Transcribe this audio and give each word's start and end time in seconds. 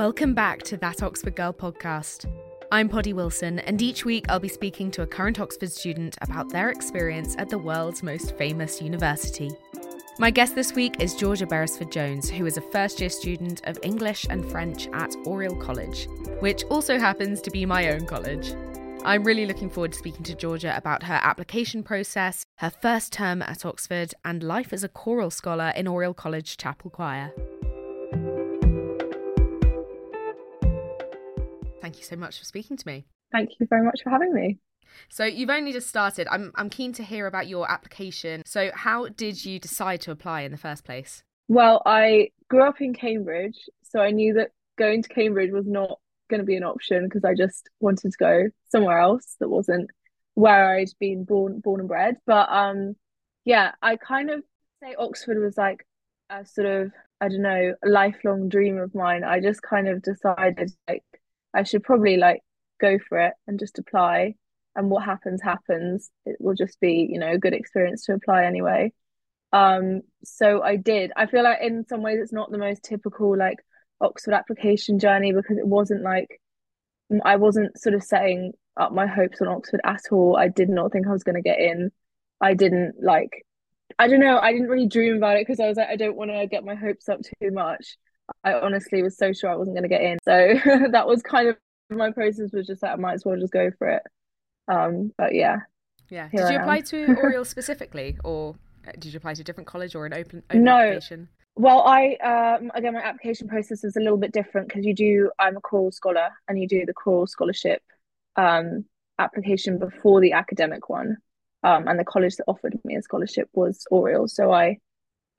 Welcome 0.00 0.32
back 0.32 0.62
to 0.62 0.78
That 0.78 1.02
Oxford 1.02 1.36
Girl 1.36 1.52
podcast. 1.52 2.24
I'm 2.72 2.88
Poddy 2.88 3.12
Wilson, 3.12 3.58
and 3.58 3.82
each 3.82 4.06
week 4.06 4.24
I'll 4.30 4.40
be 4.40 4.48
speaking 4.48 4.90
to 4.92 5.02
a 5.02 5.06
current 5.06 5.38
Oxford 5.38 5.70
student 5.70 6.16
about 6.22 6.48
their 6.48 6.70
experience 6.70 7.34
at 7.36 7.50
the 7.50 7.58
world's 7.58 8.02
most 8.02 8.34
famous 8.38 8.80
university. 8.80 9.50
My 10.18 10.30
guest 10.30 10.54
this 10.54 10.72
week 10.72 11.02
is 11.02 11.14
Georgia 11.14 11.44
Beresford 11.46 11.92
Jones, 11.92 12.30
who 12.30 12.46
is 12.46 12.56
a 12.56 12.62
first 12.62 12.98
year 12.98 13.10
student 13.10 13.60
of 13.66 13.78
English 13.82 14.24
and 14.30 14.50
French 14.50 14.88
at 14.94 15.14
Oriel 15.26 15.56
College, 15.56 16.08
which 16.38 16.64
also 16.70 16.98
happens 16.98 17.42
to 17.42 17.50
be 17.50 17.66
my 17.66 17.90
own 17.90 18.06
college. 18.06 18.54
I'm 19.04 19.22
really 19.22 19.44
looking 19.44 19.68
forward 19.68 19.92
to 19.92 19.98
speaking 19.98 20.22
to 20.22 20.34
Georgia 20.34 20.74
about 20.78 21.02
her 21.02 21.20
application 21.22 21.82
process, 21.82 22.46
her 22.56 22.70
first 22.70 23.12
term 23.12 23.42
at 23.42 23.66
Oxford, 23.66 24.14
and 24.24 24.42
life 24.42 24.72
as 24.72 24.82
a 24.82 24.88
choral 24.88 25.30
scholar 25.30 25.74
in 25.76 25.86
Oriel 25.86 26.14
College 26.14 26.56
Chapel 26.56 26.88
Choir. 26.88 27.34
Thank 31.90 31.98
you 31.98 32.04
so 32.04 32.14
much 32.14 32.38
for 32.38 32.44
speaking 32.44 32.76
to 32.76 32.86
me. 32.86 33.04
Thank 33.32 33.50
you 33.58 33.66
very 33.68 33.84
much 33.84 34.02
for 34.04 34.10
having 34.10 34.32
me. 34.32 34.58
So 35.08 35.24
you've 35.24 35.50
only 35.50 35.72
just 35.72 35.88
started. 35.88 36.28
I'm 36.30 36.52
I'm 36.54 36.70
keen 36.70 36.92
to 36.92 37.02
hear 37.02 37.26
about 37.26 37.48
your 37.48 37.68
application. 37.68 38.44
So 38.46 38.70
how 38.72 39.08
did 39.08 39.44
you 39.44 39.58
decide 39.58 40.00
to 40.02 40.12
apply 40.12 40.42
in 40.42 40.52
the 40.52 40.56
first 40.56 40.84
place? 40.84 41.24
Well, 41.48 41.82
I 41.84 42.28
grew 42.48 42.62
up 42.62 42.80
in 42.80 42.94
Cambridge, 42.94 43.58
so 43.82 43.98
I 43.98 44.12
knew 44.12 44.34
that 44.34 44.52
going 44.78 45.02
to 45.02 45.08
Cambridge 45.08 45.50
was 45.50 45.66
not 45.66 45.98
going 46.28 46.38
to 46.38 46.46
be 46.46 46.54
an 46.54 46.62
option 46.62 47.06
because 47.06 47.24
I 47.24 47.34
just 47.34 47.68
wanted 47.80 48.12
to 48.12 48.18
go 48.20 48.44
somewhere 48.68 49.00
else 49.00 49.34
that 49.40 49.48
wasn't 49.48 49.90
where 50.34 50.76
I'd 50.76 50.90
been 51.00 51.24
born 51.24 51.58
born 51.58 51.80
and 51.80 51.88
bred. 51.88 52.18
But 52.24 52.48
um 52.50 52.94
yeah, 53.44 53.72
I 53.82 53.96
kind 53.96 54.30
of 54.30 54.44
say 54.80 54.94
Oxford 54.96 55.42
was 55.42 55.56
like 55.56 55.84
a 56.30 56.46
sort 56.46 56.68
of 56.68 56.92
I 57.20 57.28
don't 57.28 57.42
know, 57.42 57.74
a 57.84 57.88
lifelong 57.88 58.48
dream 58.48 58.78
of 58.78 58.94
mine. 58.94 59.24
I 59.24 59.40
just 59.40 59.60
kind 59.60 59.88
of 59.88 60.02
decided 60.02 60.70
like 60.88 61.02
I 61.54 61.64
should 61.64 61.82
probably 61.82 62.16
like 62.16 62.40
go 62.80 62.98
for 63.08 63.18
it 63.18 63.34
and 63.46 63.58
just 63.58 63.78
apply. 63.78 64.34
And 64.76 64.88
what 64.88 65.04
happens, 65.04 65.42
happens. 65.42 66.10
It 66.24 66.36
will 66.40 66.54
just 66.54 66.78
be, 66.80 67.08
you 67.10 67.18
know, 67.18 67.32
a 67.32 67.38
good 67.38 67.54
experience 67.54 68.04
to 68.04 68.14
apply 68.14 68.44
anyway. 68.44 68.92
Um, 69.52 70.02
so 70.24 70.62
I 70.62 70.76
did. 70.76 71.12
I 71.16 71.26
feel 71.26 71.42
like 71.42 71.58
in 71.60 71.84
some 71.88 72.02
ways 72.02 72.18
it's 72.20 72.32
not 72.32 72.50
the 72.50 72.58
most 72.58 72.84
typical 72.84 73.36
like 73.36 73.58
Oxford 74.00 74.34
application 74.34 74.98
journey 74.98 75.32
because 75.32 75.58
it 75.58 75.66
wasn't 75.66 76.02
like 76.02 76.40
I 77.24 77.36
wasn't 77.36 77.78
sort 77.78 77.94
of 77.94 78.04
setting 78.04 78.52
up 78.76 78.92
my 78.92 79.06
hopes 79.06 79.40
on 79.40 79.48
Oxford 79.48 79.80
at 79.84 80.02
all. 80.12 80.36
I 80.36 80.48
did 80.48 80.68
not 80.68 80.92
think 80.92 81.06
I 81.06 81.12
was 81.12 81.24
going 81.24 81.34
to 81.34 81.42
get 81.42 81.58
in. 81.58 81.90
I 82.40 82.54
didn't 82.54 83.02
like, 83.02 83.44
I 83.98 84.06
don't 84.08 84.20
know, 84.20 84.38
I 84.38 84.52
didn't 84.52 84.68
really 84.68 84.86
dream 84.86 85.16
about 85.16 85.36
it 85.36 85.46
because 85.46 85.60
I 85.60 85.66
was 85.66 85.76
like, 85.76 85.88
I 85.88 85.96
don't 85.96 86.16
want 86.16 86.30
to 86.30 86.46
get 86.46 86.64
my 86.64 86.74
hopes 86.76 87.08
up 87.08 87.20
too 87.20 87.50
much. 87.50 87.96
I 88.44 88.54
honestly 88.54 89.02
was 89.02 89.16
so 89.16 89.32
sure 89.32 89.50
I 89.50 89.56
wasn't 89.56 89.76
going 89.76 89.88
to 89.88 89.88
get 89.88 90.02
in. 90.02 90.18
So 90.24 90.88
that 90.92 91.06
was 91.06 91.22
kind 91.22 91.48
of 91.48 91.56
my 91.90 92.10
process 92.10 92.52
was 92.52 92.66
just 92.66 92.82
that 92.82 92.92
I 92.92 92.96
might 92.96 93.14
as 93.14 93.24
well 93.24 93.38
just 93.38 93.52
go 93.52 93.70
for 93.78 93.88
it. 93.88 94.02
Um, 94.68 95.12
but 95.18 95.34
yeah. 95.34 95.58
Yeah. 96.08 96.28
Did 96.28 96.50
you 96.50 96.58
apply 96.58 96.80
to 96.82 97.16
Oriel 97.22 97.44
specifically, 97.44 98.16
or 98.24 98.56
uh, 98.86 98.92
did 98.98 99.12
you 99.12 99.16
apply 99.16 99.34
to 99.34 99.42
a 99.42 99.44
different 99.44 99.66
college 99.66 99.94
or 99.94 100.06
an 100.06 100.14
open, 100.14 100.42
open 100.50 100.64
no. 100.64 100.76
application? 100.76 101.28
Well, 101.56 101.82
I 101.82 102.14
um, 102.16 102.70
again, 102.74 102.94
my 102.94 103.00
application 103.00 103.48
process 103.48 103.84
is 103.84 103.96
a 103.96 104.00
little 104.00 104.16
bit 104.16 104.32
different 104.32 104.68
because 104.68 104.84
you 104.84 104.94
do. 104.94 105.30
I'm 105.38 105.56
a 105.56 105.60
choral 105.60 105.92
scholar, 105.92 106.30
and 106.48 106.58
you 106.58 106.66
do 106.66 106.86
the 106.86 106.94
choral 106.94 107.26
scholarship 107.26 107.82
um, 108.36 108.84
application 109.18 109.78
before 109.78 110.20
the 110.20 110.32
academic 110.32 110.88
one. 110.88 111.18
Um, 111.62 111.86
and 111.86 111.98
the 111.98 112.04
college 112.04 112.36
that 112.36 112.44
offered 112.46 112.78
me 112.84 112.96
a 112.96 113.02
scholarship 113.02 113.48
was 113.52 113.84
Oriel, 113.90 114.26
so 114.28 114.52
I 114.52 114.78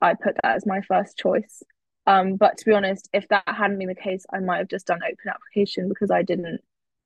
I 0.00 0.14
put 0.14 0.36
that 0.36 0.56
as 0.56 0.66
my 0.66 0.80
first 0.82 1.18
choice. 1.18 1.62
Um, 2.06 2.36
but 2.36 2.58
to 2.58 2.64
be 2.64 2.72
honest, 2.72 3.08
if 3.12 3.28
that 3.28 3.44
hadn't 3.46 3.78
been 3.78 3.88
the 3.88 3.94
case, 3.94 4.24
I 4.32 4.40
might 4.40 4.58
have 4.58 4.68
just 4.68 4.86
done 4.86 5.00
open 5.04 5.28
application 5.28 5.88
because 5.88 6.10
I 6.10 6.22
didn't 6.22 6.60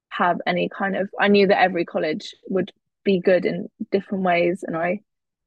have 0.08 0.40
any 0.46 0.68
kind 0.68 0.96
of. 0.96 1.10
I 1.20 1.28
knew 1.28 1.46
that 1.48 1.60
every 1.60 1.84
college 1.84 2.34
would 2.48 2.72
be 3.04 3.20
good 3.20 3.44
in 3.44 3.68
different 3.92 4.24
ways, 4.24 4.64
and 4.66 4.76
I, 4.76 5.00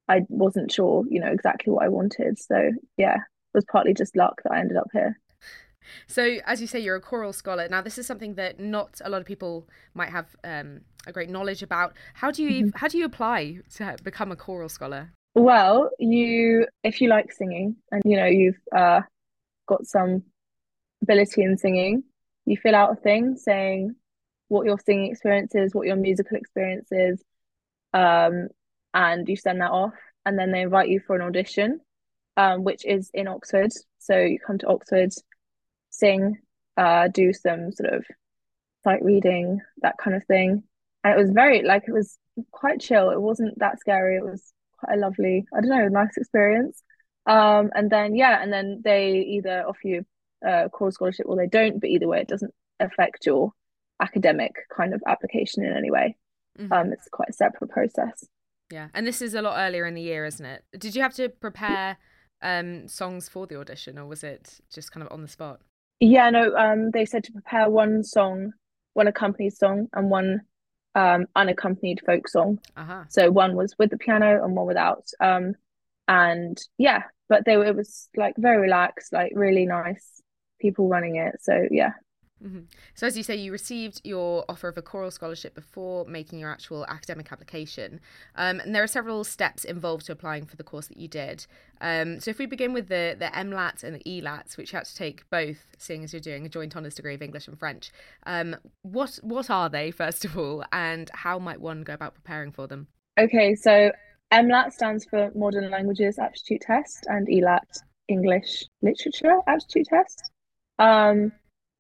I 0.08 0.22
wasn't 0.30 0.72
sure, 0.72 1.04
you 1.10 1.20
know, 1.20 1.32
exactly 1.32 1.74
what 1.74 1.84
I 1.84 1.90
wanted. 1.90 2.38
So 2.40 2.72
yeah, 2.98 3.16
it 3.16 3.56
was 3.56 3.66
partly 3.72 3.94
just 3.94 4.16
luck 4.16 4.42
that 4.44 4.54
I 4.54 4.60
ended 4.60 4.78
up 4.78 4.88
here. 4.94 5.20
So, 6.08 6.38
as 6.46 6.62
you 6.62 6.68
say, 6.68 6.80
you're 6.80 6.98
a 6.98 7.02
choral 7.02 7.34
scholar. 7.34 7.68
Now, 7.68 7.82
this 7.82 7.98
is 7.98 8.06
something 8.06 8.36
that 8.36 8.60
not 8.60 9.02
a 9.04 9.10
lot 9.10 9.22
of 9.22 9.26
people 9.26 9.68
might 9.96 10.10
have 10.10 10.28
um, 10.44 10.82
a 11.08 11.12
great 11.12 11.30
knowledge 11.30 11.64
about. 11.64 11.94
How 12.14 12.32
do 12.32 12.44
you 12.44 12.66
mm-hmm. 12.66 12.78
how 12.78 12.88
do 12.88 12.98
you 12.98 13.06
apply 13.06 13.60
to 13.76 13.98
become 14.04 14.32
a 14.32 14.36
choral 14.36 14.70
scholar? 14.70 15.12
Well, 15.36 15.90
you 16.00 16.68
if 16.84 17.02
you 17.02 17.10
like 17.10 17.32
singing 17.32 17.76
and 17.92 18.02
you 18.06 18.18
know 18.18 18.26
you've 18.26 18.60
uh, 18.76 19.02
got 19.70 19.86
some 19.86 20.24
ability 21.02 21.44
in 21.44 21.58
singing, 21.58 22.04
you 22.46 22.58
fill 22.58 22.76
out 22.76 22.92
a 22.92 22.96
thing 22.96 23.38
saying 23.38 23.96
what 24.48 24.66
your 24.66 24.80
singing 24.80 25.12
experience 25.12 25.54
is, 25.54 25.74
what 25.74 25.88
your 25.88 25.96
musical 25.96 26.36
experience 26.36 26.88
is, 26.92 27.24
um, 27.94 28.48
and 28.94 29.30
you 29.30 29.36
send 29.36 29.62
that 29.62 29.72
off. 29.72 29.94
And 30.26 30.38
then 30.38 30.52
they 30.52 30.62
invite 30.62 30.90
you 30.90 31.00
for 31.06 31.16
an 31.16 31.22
audition, 31.22 31.80
um, 32.36 32.64
which 32.64 32.86
is 32.86 33.10
in 33.14 33.28
Oxford. 33.28 33.72
So 34.00 34.18
you 34.18 34.40
come 34.46 34.58
to 34.60 34.68
Oxford, 34.68 35.12
sing, 35.92 36.38
uh, 36.76 37.08
do 37.08 37.32
some 37.32 37.72
sort 37.72 37.94
of 37.94 38.06
sight 38.84 39.04
reading, 39.04 39.62
that 39.82 39.98
kind 39.98 40.16
of 40.16 40.26
thing. 40.26 40.64
And 41.04 41.14
it 41.14 41.22
was 41.22 41.32
very 41.32 41.62
like 41.62 41.84
it 41.88 41.94
was 41.94 42.18
quite 42.52 42.82
chill. 42.82 43.12
It 43.12 43.22
wasn't 43.22 43.60
that 43.60 43.80
scary. 43.80 44.18
It 44.18 44.26
was 44.26 44.52
quite 44.80 44.98
a 44.98 45.00
lovely, 45.00 45.46
I 45.54 45.62
don't 45.62 45.70
know, 45.70 45.88
nice 45.88 46.18
experience. 46.18 46.82
Um, 47.30 47.70
and 47.76 47.92
then 47.92 48.16
yeah, 48.16 48.42
and 48.42 48.52
then 48.52 48.82
they 48.84 49.20
either 49.20 49.64
offer 49.68 49.88
you 49.88 50.06
a 50.44 50.70
choral 50.70 50.92
scholarship 50.92 51.28
or 51.30 51.36
they 51.36 51.48
don't, 51.48 51.80
but 51.80 51.90
either 51.90 52.08
way, 52.08 52.22
it 52.22 52.28
doesn't 52.28 52.54
affect 52.80 53.26
your 53.26 53.52
academic 54.02 54.56
kind 54.76 54.94
of 54.96 55.04
application 55.08 55.64
in 55.64 55.78
any 55.78 55.92
way. 55.92 56.18
Mm-hmm. 56.60 56.74
Um, 56.74 56.92
it's 56.92 57.08
quite 57.12 57.30
a 57.30 57.34
separate 57.34 57.70
process. 57.70 58.26
Yeah, 58.72 58.88
and 58.96 59.06
this 59.06 59.22
is 59.22 59.36
a 59.36 59.44
lot 59.44 59.58
earlier 59.60 59.86
in 59.86 59.94
the 59.94 60.02
year, 60.02 60.26
isn't 60.26 60.46
it? 60.46 60.64
Did 60.78 60.96
you 60.96 61.04
have 61.04 61.14
to 61.16 61.30
prepare 61.30 61.98
um, 62.42 62.88
songs 62.88 63.30
for 63.30 63.46
the 63.46 63.60
audition, 63.60 64.00
or 64.00 64.08
was 64.08 64.24
it 64.24 64.60
just 64.74 64.92
kind 64.92 65.06
of 65.06 65.12
on 65.12 65.22
the 65.22 65.28
spot? 65.28 65.62
Yeah, 66.00 66.32
no. 66.32 66.56
Um, 66.56 66.90
they 66.92 67.06
said 67.06 67.24
to 67.26 67.32
prepare 67.32 67.70
one 67.70 68.04
song, 68.04 68.54
one 68.94 69.08
accompanied 69.08 69.54
song, 69.54 69.88
and 69.94 70.10
one 70.10 70.42
um 70.96 71.28
unaccompanied 71.36 72.02
folk 72.04 72.28
song. 72.28 72.60
Uh-huh. 72.76 73.04
So 73.10 73.30
one 73.30 73.56
was 73.56 73.76
with 73.78 73.92
the 73.92 73.98
piano 73.98 74.44
and 74.44 74.56
one 74.56 74.66
without. 74.66 75.06
Um, 75.20 75.54
and 76.10 76.60
yeah 76.78 77.04
but 77.30 77.46
they 77.46 77.56
were 77.56 77.66
it 77.66 77.76
was 77.76 78.10
like 78.18 78.34
very 78.38 78.58
relaxed 78.58 79.14
like 79.14 79.32
really 79.36 79.66
nice 79.66 80.22
people 80.60 80.90
running 80.90 81.16
it 81.16 81.36
so 81.40 81.66
yeah 81.72 81.92
mm-hmm. 82.44 82.62
So, 82.96 83.06
as 83.06 83.16
you 83.16 83.24
say, 83.24 83.36
you 83.36 83.52
received 83.52 84.02
your 84.04 84.44
offer 84.50 84.68
of 84.68 84.78
a 84.78 84.82
choral 84.82 85.12
scholarship 85.12 85.54
before 85.54 86.06
making 86.06 86.40
your 86.40 86.52
actual 86.52 86.86
academic 86.88 87.32
application. 87.32 88.02
Um, 88.36 88.60
and 88.60 88.74
there 88.74 88.84
are 88.84 88.88
several 88.88 89.24
steps 89.24 89.64
involved 89.64 90.08
to 90.08 90.14
applying 90.14 90.46
for 90.46 90.56
the 90.56 90.64
course 90.64 90.88
that 90.88 90.98
you 90.98 91.08
did. 91.08 91.46
Um, 91.80 92.20
so, 92.20 92.32
if 92.32 92.40
we 92.40 92.46
begin 92.46 92.74
with 92.74 92.88
the, 92.88 93.16
the 93.18 93.28
MLAT 93.28 93.84
and 93.84 93.96
the 93.96 94.04
ELATs, 94.06 94.58
which 94.58 94.74
you 94.74 94.78
had 94.78 94.86
to 94.86 94.96
take 94.96 95.30
both, 95.30 95.68
seeing 95.78 96.04
as 96.04 96.12
you're 96.12 96.20
doing 96.20 96.46
a 96.46 96.50
joint 96.50 96.76
honours 96.76 96.96
degree 96.96 97.14
of 97.14 97.22
English 97.22 97.48
and 97.48 97.60
French, 97.60 97.92
um, 98.26 98.56
what, 98.82 99.20
what 99.22 99.50
are 99.50 99.70
they, 99.70 99.92
first 99.92 100.26
of 100.26 100.38
all, 100.38 100.66
and 100.72 101.12
how 101.14 101.40
might 101.40 101.62
one 101.62 101.84
go 101.84 101.94
about 101.94 102.16
preparing 102.16 102.52
for 102.52 102.68
them? 102.68 102.88
Okay, 103.20 103.54
so 103.54 103.92
MLAT 104.32 104.74
stands 104.74 105.06
for 105.06 105.32
Modern 105.34 105.72
Languages 105.72 106.20
Aptitude 106.20 106.62
Test, 106.62 107.08
and 107.08 107.28
ELAT 107.28 107.68
English 108.08 108.66
Literature 108.82 109.40
Aptitude 109.48 109.88
Test. 109.88 110.32
Um, 110.78 111.32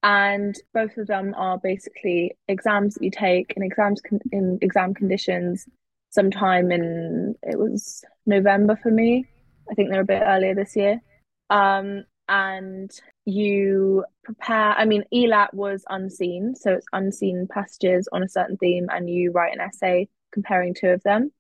and 0.02 0.56
both 0.74 0.98
of 0.98 1.08
them 1.08 1.34
are 1.38 1.60
basically 1.62 2.38
exams 2.48 2.96
that 2.96 3.04
you 3.04 3.12
take 3.12 3.54
in 3.56 3.64
exams 3.64 4.02
con- 4.02 4.22
in 4.32 4.58
exam 4.62 4.94
conditions. 4.94 5.68
Sometime 6.10 6.72
in 6.72 7.36
it 7.44 7.60
was 7.60 8.04
November 8.26 8.76
for 8.82 8.90
me. 8.90 9.26
I 9.70 9.76
think 9.76 9.92
they're 9.92 10.02
a 10.02 10.06
bit 10.06 10.24
earlier 10.26 10.56
this 10.56 10.76
year. 10.76 11.02
Um, 11.50 12.06
and 12.30 12.92
you 13.26 14.06
prepare. 14.24 14.72
I 14.72 14.86
mean, 14.86 15.04
ELAT 15.14 15.54
was 15.54 15.84
unseen, 15.90 16.56
so 16.56 16.74
it's 16.74 16.88
unseen 16.94 17.48
passages 17.52 18.08
on 18.12 18.24
a 18.24 18.30
certain 18.30 18.58
theme, 18.58 18.88
and 18.92 19.10
you 19.10 19.32
write 19.32 19.54
an 19.54 19.62
essay 19.62 20.08
comparing 20.32 20.74
two 20.74 20.88
of 20.88 21.04
them. 21.04 21.32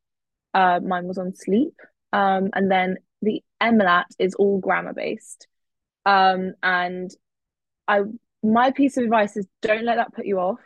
Uh, 0.54 0.80
mine 0.80 1.08
was 1.08 1.18
on 1.18 1.36
sleep. 1.36 1.76
Um, 2.12 2.50
and 2.54 2.72
then 2.72 2.98
the 3.22 3.44
MLAT 3.62 4.06
is 4.18 4.36
all 4.36 4.60
grammar 4.60 4.94
based. 4.94 5.48
Um, 6.06 6.54
and 6.64 7.12
I 7.88 8.02
my 8.42 8.72
piece 8.72 8.98
of 8.98 9.04
advice 9.04 9.36
is 9.36 9.48
don't 9.62 9.84
let 9.84 9.96
that 9.96 10.14
put 10.14 10.26
you 10.26 10.40
off. 10.40 10.60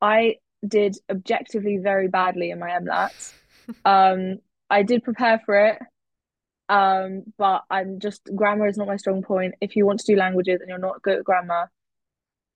I 0.00 0.36
did 0.66 0.96
objectively 1.10 1.78
very 1.78 2.08
badly 2.08 2.50
in 2.50 2.58
my 2.58 2.70
MLAT. 2.70 3.32
um, 3.84 4.38
I 4.68 4.82
did 4.82 5.04
prepare 5.04 5.40
for 5.44 5.66
it. 5.66 5.78
Um, 6.68 7.22
but 7.38 7.62
I'm 7.70 8.00
just 8.00 8.28
grammar 8.34 8.66
is 8.66 8.76
not 8.76 8.88
my 8.88 8.96
strong 8.96 9.22
point. 9.22 9.54
If 9.60 9.76
you 9.76 9.86
want 9.86 10.00
to 10.00 10.06
do 10.06 10.18
languages 10.18 10.60
and 10.60 10.68
you're 10.68 10.78
not 10.78 11.02
good 11.02 11.18
at 11.18 11.24
grammar, 11.24 11.70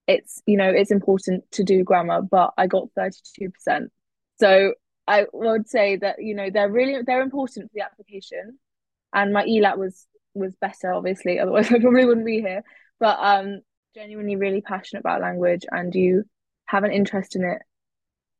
it's 0.08 0.42
you 0.46 0.56
know 0.56 0.68
it's 0.68 0.90
important 0.90 1.44
to 1.52 1.62
do 1.62 1.84
grammar. 1.84 2.20
But 2.22 2.52
I 2.58 2.66
got 2.66 2.88
thirty 2.96 3.20
two 3.38 3.50
percent, 3.50 3.92
so 4.40 4.74
I 5.10 5.26
would 5.32 5.68
say 5.68 5.96
that 5.96 6.22
you 6.22 6.34
know 6.34 6.50
they're 6.50 6.70
really 6.70 7.02
they're 7.06 7.22
important 7.22 7.70
for 7.70 7.74
the 7.74 7.84
application, 7.84 8.58
and 9.12 9.32
my 9.32 9.44
ELAT 9.44 9.78
was 9.78 10.06
was 10.34 10.54
better 10.56 10.92
obviously. 10.92 11.38
Otherwise, 11.38 11.66
I 11.72 11.78
probably 11.78 12.04
wouldn't 12.04 12.26
be 12.26 12.40
here. 12.40 12.62
But 12.98 13.18
um, 13.20 13.60
genuinely 13.94 14.36
really 14.36 14.60
passionate 14.60 15.00
about 15.00 15.22
language 15.22 15.64
and 15.70 15.94
you 15.94 16.24
have 16.66 16.84
an 16.84 16.92
interest 16.92 17.34
in 17.34 17.42
it 17.42 17.62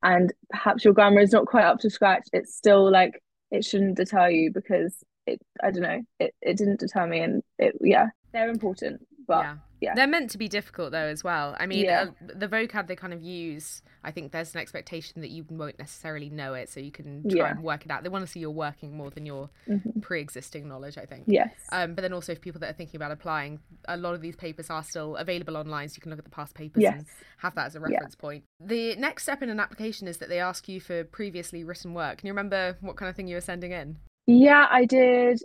and 0.03 0.33
perhaps 0.49 0.85
your 0.85 0.95
grammar 0.95 1.21
is 1.21 1.33
not 1.33 1.47
quite 1.47 1.65
up 1.65 1.81
to 1.81 1.91
scratch, 1.91 2.29
it's 2.33 2.55
still 2.55 2.91
like 2.91 3.23
it 3.51 3.65
shouldn't 3.65 3.97
deter 3.97 4.29
you 4.29 4.51
because 4.53 5.05
it 5.27 5.41
I 5.63 5.71
don't 5.71 5.83
know, 5.83 6.01
it, 6.19 6.35
it 6.41 6.57
didn't 6.57 6.81
deter 6.81 7.07
me 7.07 7.21
and 7.21 7.43
it 7.59 7.77
yeah, 7.81 8.07
they're 8.33 8.49
important. 8.49 9.07
But 9.27 9.45
yeah. 9.45 9.57
yeah. 9.81 9.95
They're 9.95 10.07
meant 10.07 10.31
to 10.31 10.39
be 10.39 10.49
difficult 10.49 10.93
though 10.93 10.99
as 10.99 11.23
well. 11.23 11.55
I 11.59 11.67
mean, 11.67 11.85
yeah. 11.85 12.07
uh, 12.09 12.33
the 12.35 12.49
vocab 12.49 12.87
they 12.87 12.97
kind 12.97 13.13
of 13.13 13.23
use, 13.23 13.83
I 14.03 14.11
think 14.11 14.33
there's 14.33 14.55
an 14.55 14.61
expectation 14.61 15.21
that 15.21 15.31
you 15.31 15.45
won't 15.49 15.79
necessarily 15.79 16.31
know 16.31 16.55
it, 16.55 16.69
so 16.69 16.81
you 16.81 16.91
can 16.91 17.23
try 17.29 17.39
yeah. 17.39 17.51
and 17.51 17.63
work 17.63 17.85
it 17.85 17.91
out. 17.91 18.03
They 18.03 18.09
want 18.09 18.25
to 18.25 18.31
see 18.31 18.41
you're 18.41 18.51
working 18.51 18.97
more 18.97 19.11
than 19.11 19.27
your 19.27 19.51
mm-hmm. 19.69 20.01
pre-existing 20.01 20.69
knowledge, 20.69 20.97
I 20.97 21.05
think. 21.05 21.25
Yes. 21.27 21.53
Um, 21.73 21.95
but 21.95 22.03
then 22.03 22.13
also, 22.13 22.33
if 22.33 22.41
people 22.41 22.61
that 22.61 22.71
are 22.71 22.75
thinking 22.75 22.97
about 22.97 23.13
applying, 23.13 23.61
a 23.87 23.97
lot 23.97 24.15
of 24.15 24.23
these 24.23 24.37
papers 24.37 24.71
are 24.71 24.83
still 24.83 25.17
available 25.17 25.57
online, 25.57 25.89
so 25.89 25.97
you 25.97 26.03
can 26.03 26.11
look 26.11 26.19
at 26.19 26.25
the 26.25 26.31
past 26.31 26.55
papers 26.55 26.83
yes. 26.83 26.95
and 26.95 27.07
have 27.39 27.55
that 27.55 27.67
as 27.67 27.77
a 27.77 27.81
reference 27.81 28.17
yeah. 28.17 28.21
point. 28.21 28.45
The 28.61 28.97
next 28.97 29.25
step 29.25 29.43
in 29.43 29.51
an 29.51 29.61
application 29.61 30.09
is 30.09 30.19
that 30.19 30.29
they 30.29 30.41
ask 30.41 30.69
you 30.69 30.81
for 30.81 31.05
previously 31.05 31.65
written 31.65 31.95
work. 31.95 32.19
Can 32.19 32.27
you 32.27 32.33
remember 32.33 32.77
what 32.81 32.97
kind 32.97 33.09
of 33.09 33.17
thing 33.17 33.29
you 33.29 33.37
were 33.37 33.41
sending 33.41 33.73
in? 33.73 33.99
Yeah, 34.27 34.67
I 34.71 34.85
did 34.85 35.43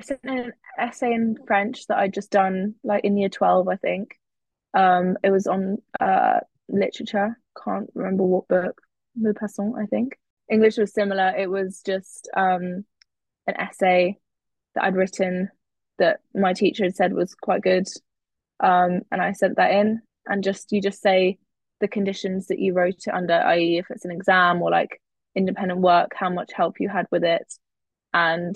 I 0.00 0.04
sent 0.04 0.20
an 0.24 0.52
essay 0.78 1.12
in 1.12 1.36
French 1.46 1.86
that 1.88 1.98
I'd 1.98 2.14
just 2.14 2.30
done 2.30 2.74
like 2.82 3.04
in 3.04 3.18
year 3.18 3.28
12, 3.28 3.68
I 3.68 3.76
think. 3.76 4.18
Um, 4.72 5.16
it 5.22 5.30
was 5.30 5.46
on 5.46 5.78
uh 6.00 6.40
literature. 6.72 7.38
Can't 7.64 7.90
remember 7.94 8.24
what 8.24 8.48
book. 8.48 8.80
Maupassant, 9.20 9.80
I 9.80 9.86
think. 9.86 10.18
English 10.50 10.78
was 10.78 10.92
similar. 10.92 11.34
It 11.36 11.50
was 11.50 11.82
just 11.84 12.28
um 12.36 12.84
an 13.46 13.56
essay 13.56 14.18
that 14.74 14.84
I'd 14.84 14.96
written 14.96 15.50
that 15.98 16.20
my 16.34 16.52
teacher 16.52 16.84
had 16.84 16.96
said 16.96 17.12
was 17.12 17.34
quite 17.34 17.62
good. 17.62 17.86
Um, 18.60 19.02
and 19.10 19.20
I 19.20 19.32
sent 19.32 19.56
that 19.56 19.72
in 19.72 20.02
and 20.26 20.44
just 20.44 20.72
you 20.72 20.80
just 20.80 21.02
say 21.02 21.38
the 21.80 21.88
conditions 21.88 22.48
that 22.48 22.58
you 22.58 22.74
wrote 22.74 23.06
it 23.06 23.14
under, 23.14 23.34
i.e., 23.34 23.78
if 23.78 23.86
it's 23.90 24.04
an 24.04 24.10
exam 24.10 24.60
or 24.60 24.70
like 24.70 25.00
independent 25.34 25.80
work, 25.80 26.12
how 26.14 26.28
much 26.28 26.52
help 26.52 26.78
you 26.78 26.88
had 26.88 27.06
with 27.10 27.24
it, 27.24 27.54
and 28.12 28.54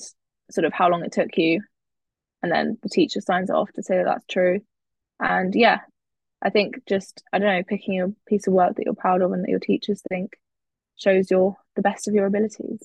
sort 0.51 0.65
of 0.65 0.73
how 0.73 0.89
long 0.91 1.05
it 1.05 1.13
took 1.13 1.37
you 1.37 1.61
and 2.45 2.53
then 2.53 2.79
the 2.83 2.91
teacher 2.91 3.21
signs 3.23 3.49
it 3.49 3.57
off 3.57 3.73
to 3.73 3.83
say 3.83 3.97
that 3.97 4.05
that's 4.05 4.27
true 4.27 4.61
and 5.19 5.55
yeah 5.55 5.81
i 6.43 6.51
think 6.51 6.77
just 6.87 7.23
i 7.33 7.39
don't 7.39 7.49
know 7.49 7.63
picking 7.63 8.01
a 8.01 8.09
piece 8.29 8.47
of 8.47 8.53
work 8.53 8.77
that 8.77 8.85
you're 8.85 8.95
proud 8.95 9.23
of 9.23 9.33
and 9.33 9.43
that 9.43 9.51
your 9.51 9.59
teachers 9.59 10.03
think 10.09 10.39
shows 10.97 11.31
your 11.31 11.57
the 11.77 11.83
best 11.83 12.07
of 12.09 12.15
your 12.15 12.27
abilities 12.27 12.83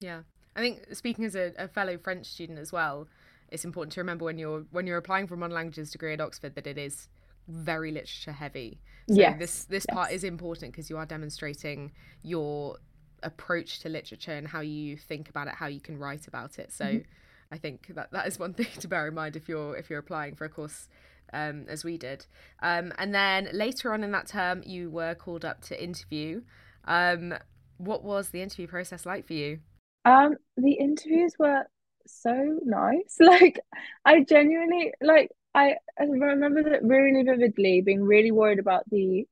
yeah 0.00 0.20
i 0.56 0.60
think 0.60 0.86
speaking 0.92 1.24
as 1.24 1.34
a, 1.34 1.52
a 1.58 1.68
fellow 1.68 1.98
french 1.98 2.26
student 2.26 2.58
as 2.58 2.72
well 2.72 3.08
it's 3.50 3.64
important 3.64 3.92
to 3.92 4.00
remember 4.00 4.24
when 4.24 4.38
you're 4.38 4.64
when 4.70 4.86
you're 4.86 4.98
applying 4.98 5.26
for 5.26 5.34
a 5.34 5.38
modern 5.38 5.54
languages 5.54 5.90
degree 5.90 6.12
at 6.12 6.20
oxford 6.20 6.54
that 6.54 6.66
it 6.66 6.78
is 6.78 7.08
very 7.48 7.90
literature 7.90 8.32
heavy 8.32 8.78
so 9.08 9.14
yes. 9.14 9.38
this 9.38 9.64
this 9.64 9.86
yes. 9.88 9.94
part 9.94 10.12
is 10.12 10.22
important 10.22 10.72
because 10.72 10.90
you 10.90 10.98
are 10.98 11.06
demonstrating 11.06 11.92
your 12.22 12.76
approach 13.22 13.80
to 13.80 13.88
literature 13.88 14.32
and 14.32 14.46
how 14.46 14.60
you 14.60 14.96
think 14.96 15.28
about 15.28 15.48
it, 15.48 15.54
how 15.54 15.66
you 15.66 15.80
can 15.80 15.98
write 15.98 16.26
about 16.26 16.58
it. 16.58 16.72
So 16.72 16.84
mm-hmm. 16.84 17.10
I 17.52 17.58
think 17.58 17.88
that 17.94 18.12
that 18.12 18.26
is 18.26 18.38
one 18.38 18.54
thing 18.54 18.66
to 18.80 18.88
bear 18.88 19.08
in 19.08 19.14
mind 19.14 19.36
if 19.36 19.48
you're 19.48 19.76
if 19.76 19.90
you're 19.90 19.98
applying 19.98 20.34
for 20.34 20.44
a 20.44 20.48
course 20.48 20.88
um, 21.32 21.66
as 21.68 21.84
we 21.84 21.98
did. 21.98 22.26
Um, 22.62 22.92
and 22.98 23.14
then 23.14 23.48
later 23.52 23.92
on 23.92 24.04
in 24.04 24.12
that 24.12 24.26
term, 24.28 24.62
you 24.64 24.90
were 24.90 25.14
called 25.14 25.44
up 25.44 25.60
to 25.62 25.82
interview. 25.82 26.42
Um, 26.84 27.34
what 27.78 28.02
was 28.02 28.30
the 28.30 28.42
interview 28.42 28.66
process 28.66 29.06
like 29.06 29.26
for 29.26 29.34
you? 29.34 29.60
Um, 30.04 30.34
the 30.56 30.72
interviews 30.72 31.34
were 31.38 31.64
so 32.06 32.58
nice. 32.64 33.16
Like, 33.20 33.60
I 34.04 34.24
genuinely 34.24 34.92
like. 35.00 35.30
I, 35.54 35.76
I 35.98 36.04
remember 36.04 36.62
that 36.62 36.84
really 36.84 37.22
vividly, 37.22 37.80
being 37.80 38.02
really 38.02 38.30
worried 38.30 38.58
about 38.58 38.88
the 38.90 39.26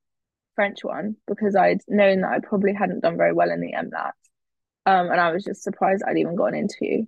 French 0.57 0.83
one 0.83 1.17
because 1.29 1.55
I'd 1.55 1.83
known 1.87 2.23
that 2.23 2.33
I 2.33 2.41
probably 2.41 2.73
hadn't 2.73 3.01
done 3.01 3.17
very 3.17 3.33
well 3.33 3.51
in 3.51 3.61
the 3.61 3.75
MLAT. 3.75 4.13
Um, 4.87 5.11
and 5.11 5.21
I 5.21 5.31
was 5.31 5.45
just 5.45 5.63
surprised 5.63 6.03
I'd 6.05 6.19
even 6.19 6.35
got 6.35 6.47
an 6.47 6.55
interview. 6.55 7.07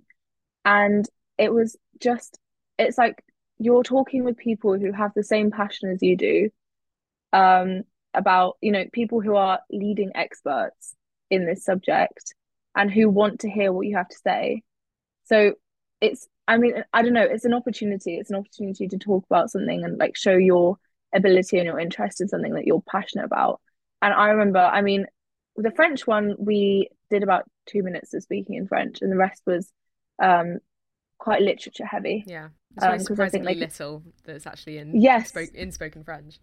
And 0.63 1.05
it 1.37 1.51
was 1.51 1.75
just, 1.99 2.37
it's 2.77 2.97
like 2.97 3.23
you're 3.59 3.83
talking 3.83 4.23
with 4.23 4.37
people 4.37 4.77
who 4.77 4.91
have 4.91 5.11
the 5.13 5.23
same 5.23 5.51
passion 5.51 5.89
as 5.89 6.01
you 6.01 6.15
do 6.15 6.49
um, 7.33 7.83
about, 8.13 8.57
you 8.61 8.71
know, 8.71 8.85
people 8.91 9.21
who 9.21 9.35
are 9.35 9.59
leading 9.69 10.11
experts 10.15 10.95
in 11.29 11.45
this 11.45 11.63
subject 11.63 12.33
and 12.75 12.91
who 12.91 13.09
want 13.09 13.41
to 13.41 13.49
hear 13.49 13.71
what 13.71 13.85
you 13.85 13.97
have 13.97 14.07
to 14.07 14.17
say. 14.17 14.63
So 15.25 15.53
it's, 16.01 16.27
I 16.47 16.57
mean, 16.57 16.83
I 16.93 17.01
don't 17.01 17.13
know, 17.13 17.27
it's 17.29 17.45
an 17.45 17.53
opportunity. 17.53 18.15
It's 18.15 18.31
an 18.31 18.37
opportunity 18.37 18.87
to 18.87 18.97
talk 18.97 19.25
about 19.29 19.51
something 19.51 19.83
and 19.83 19.97
like 19.97 20.15
show 20.15 20.35
your 20.35 20.77
ability 21.13 21.57
and 21.57 21.65
your 21.65 21.79
interest 21.79 22.21
in 22.21 22.27
something 22.27 22.53
that 22.53 22.65
you're 22.65 22.83
passionate 22.89 23.25
about. 23.25 23.59
And 24.01 24.13
I 24.13 24.29
remember, 24.29 24.59
I 24.59 24.81
mean, 24.81 25.05
the 25.55 25.71
French 25.71 26.07
one, 26.07 26.35
we 26.39 26.89
did 27.09 27.23
about 27.23 27.43
two 27.67 27.83
minutes 27.83 28.13
of 28.13 28.23
speaking 28.23 28.55
in 28.55 28.67
French, 28.67 29.01
and 29.01 29.11
the 29.11 29.17
rest 29.17 29.41
was 29.45 29.71
um, 30.21 30.59
quite 31.19 31.41
literature 31.41 31.85
heavy. 31.85 32.23
Yeah, 32.25 32.49
it's 32.75 32.85
um, 32.85 32.99
surprisingly 32.99 33.53
think, 33.53 33.61
like, 33.61 33.69
little 33.69 34.03
that's 34.25 34.47
actually 34.47 34.79
in 34.79 34.99
yes 34.99 35.29
spoke, 35.29 35.53
in 35.53 35.71
spoken 35.71 36.03
French. 36.03 36.39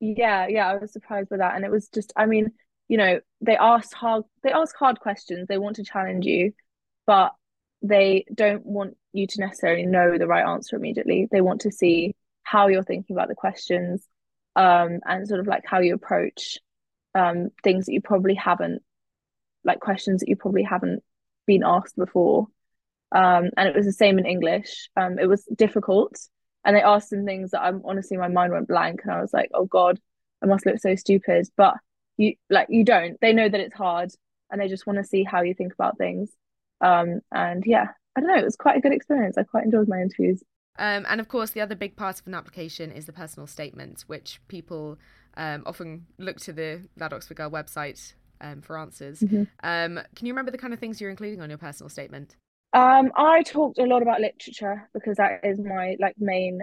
Yeah, 0.00 0.46
yeah, 0.46 0.70
I 0.70 0.76
was 0.76 0.92
surprised 0.92 1.28
by 1.28 1.38
that, 1.38 1.56
and 1.56 1.64
it 1.64 1.70
was 1.70 1.88
just, 1.88 2.12
I 2.14 2.26
mean, 2.26 2.52
you 2.86 2.96
know, 2.96 3.20
they 3.40 3.56
ask 3.56 3.92
hard, 3.92 4.24
they 4.42 4.52
ask 4.52 4.76
hard 4.76 5.00
questions. 5.00 5.48
They 5.48 5.58
want 5.58 5.76
to 5.76 5.84
challenge 5.84 6.24
you, 6.24 6.52
but 7.06 7.32
they 7.82 8.24
don't 8.32 8.64
want 8.64 8.96
you 9.12 9.26
to 9.26 9.40
necessarily 9.40 9.86
know 9.86 10.18
the 10.18 10.26
right 10.26 10.46
answer 10.46 10.76
immediately. 10.76 11.28
They 11.30 11.40
want 11.40 11.62
to 11.62 11.72
see 11.72 12.14
how 12.42 12.68
you're 12.68 12.82
thinking 12.82 13.14
about 13.14 13.28
the 13.28 13.34
questions 13.34 14.06
um, 14.56 15.00
and 15.04 15.28
sort 15.28 15.40
of 15.40 15.46
like 15.46 15.64
how 15.66 15.80
you 15.80 15.94
approach 15.94 16.58
um, 17.14 17.50
things 17.62 17.86
that 17.86 17.92
you 17.92 18.00
probably 18.00 18.34
haven't 18.34 18.82
like 19.64 19.80
questions 19.80 20.20
that 20.20 20.28
you 20.28 20.36
probably 20.36 20.62
haven't 20.62 21.02
been 21.46 21.62
asked 21.64 21.96
before 21.96 22.46
um, 23.12 23.50
and 23.56 23.68
it 23.68 23.74
was 23.74 23.86
the 23.86 23.92
same 23.92 24.18
in 24.18 24.26
english. 24.26 24.88
Um, 24.96 25.18
it 25.18 25.26
was 25.26 25.44
difficult. 25.56 26.18
And 26.64 26.76
they 26.76 26.82
asked 26.82 27.10
some 27.10 27.24
things 27.24 27.52
that 27.52 27.62
i'm 27.62 27.82
honestly 27.84 28.16
my 28.16 28.28
mind 28.28 28.52
went 28.52 28.68
blank. 28.68 29.00
And 29.02 29.12
i 29.12 29.20
was 29.20 29.32
like 29.32 29.50
oh 29.54 29.66
god 29.66 30.00
i 30.42 30.46
must 30.46 30.66
look 30.66 30.78
so 30.78 30.94
stupid. 30.94 31.46
But 31.56 31.74
you 32.16 32.34
like 32.50 32.68
you 32.70 32.84
don't. 32.84 33.18
They 33.20 33.32
know 33.32 33.48
that 33.48 33.60
it's 33.60 33.74
hard 33.74 34.10
and 34.50 34.60
they 34.60 34.68
just 34.68 34.86
want 34.86 34.98
to 34.98 35.04
see 35.04 35.24
how 35.24 35.42
you 35.42 35.54
think 35.54 35.72
about 35.72 35.98
things. 35.98 36.30
Um, 36.80 37.20
and 37.32 37.64
yeah 37.66 37.88
i 38.16 38.20
don't 38.20 38.28
know. 38.28 38.38
It 38.38 38.44
was 38.44 38.56
quite 38.56 38.76
a 38.76 38.80
good 38.80 38.92
experience. 38.92 39.38
I 39.38 39.44
quite 39.44 39.64
enjoyed 39.64 39.88
my 39.88 40.00
interviews. 40.00 40.42
Um, 40.78 41.06
and 41.08 41.20
of 41.20 41.28
course, 41.28 41.50
the 41.50 41.60
other 41.60 41.74
big 41.74 41.96
part 41.96 42.20
of 42.20 42.26
an 42.26 42.34
application 42.34 42.92
is 42.92 43.06
the 43.06 43.12
personal 43.12 43.46
statement, 43.46 44.04
which 44.06 44.40
people 44.46 44.98
um, 45.36 45.64
often 45.66 46.06
look 46.18 46.38
to 46.40 46.52
the 46.52 46.82
That 46.96 47.12
Oxford 47.12 47.36
Girl 47.36 47.50
website 47.50 48.14
um, 48.40 48.62
for 48.62 48.78
answers. 48.78 49.20
Mm-hmm. 49.20 49.42
Um, 49.62 50.00
can 50.14 50.26
you 50.26 50.32
remember 50.32 50.50
the 50.50 50.58
kind 50.58 50.72
of 50.72 50.78
things 50.78 51.00
you're 51.00 51.10
including 51.10 51.40
on 51.40 51.48
your 51.48 51.58
personal 51.58 51.88
statement? 51.88 52.36
Um, 52.72 53.12
I 53.16 53.42
talked 53.42 53.78
a 53.78 53.84
lot 53.84 54.02
about 54.02 54.20
literature 54.20 54.88
because 54.92 55.16
that 55.16 55.40
is 55.44 55.58
my 55.58 55.96
like 55.98 56.16
main 56.18 56.60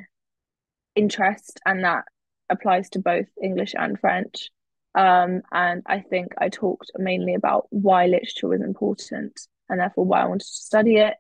interest, 0.96 1.60
and 1.66 1.84
that 1.84 2.06
applies 2.50 2.90
to 2.92 3.00
both 3.00 3.28
English 3.42 3.74
and 3.78 4.00
French. 4.00 4.50
Um, 4.94 5.42
and 5.52 5.84
I 5.86 6.00
think 6.00 6.34
I 6.38 6.50
talked 6.50 6.92
mainly 6.98 7.34
about 7.34 7.68
why 7.70 8.06
literature 8.06 8.48
was 8.48 8.62
important 8.62 9.38
and 9.68 9.80
therefore 9.80 10.06
why 10.06 10.22
I 10.22 10.26
wanted 10.26 10.46
to 10.46 10.54
study 10.54 10.98
it 10.98 11.16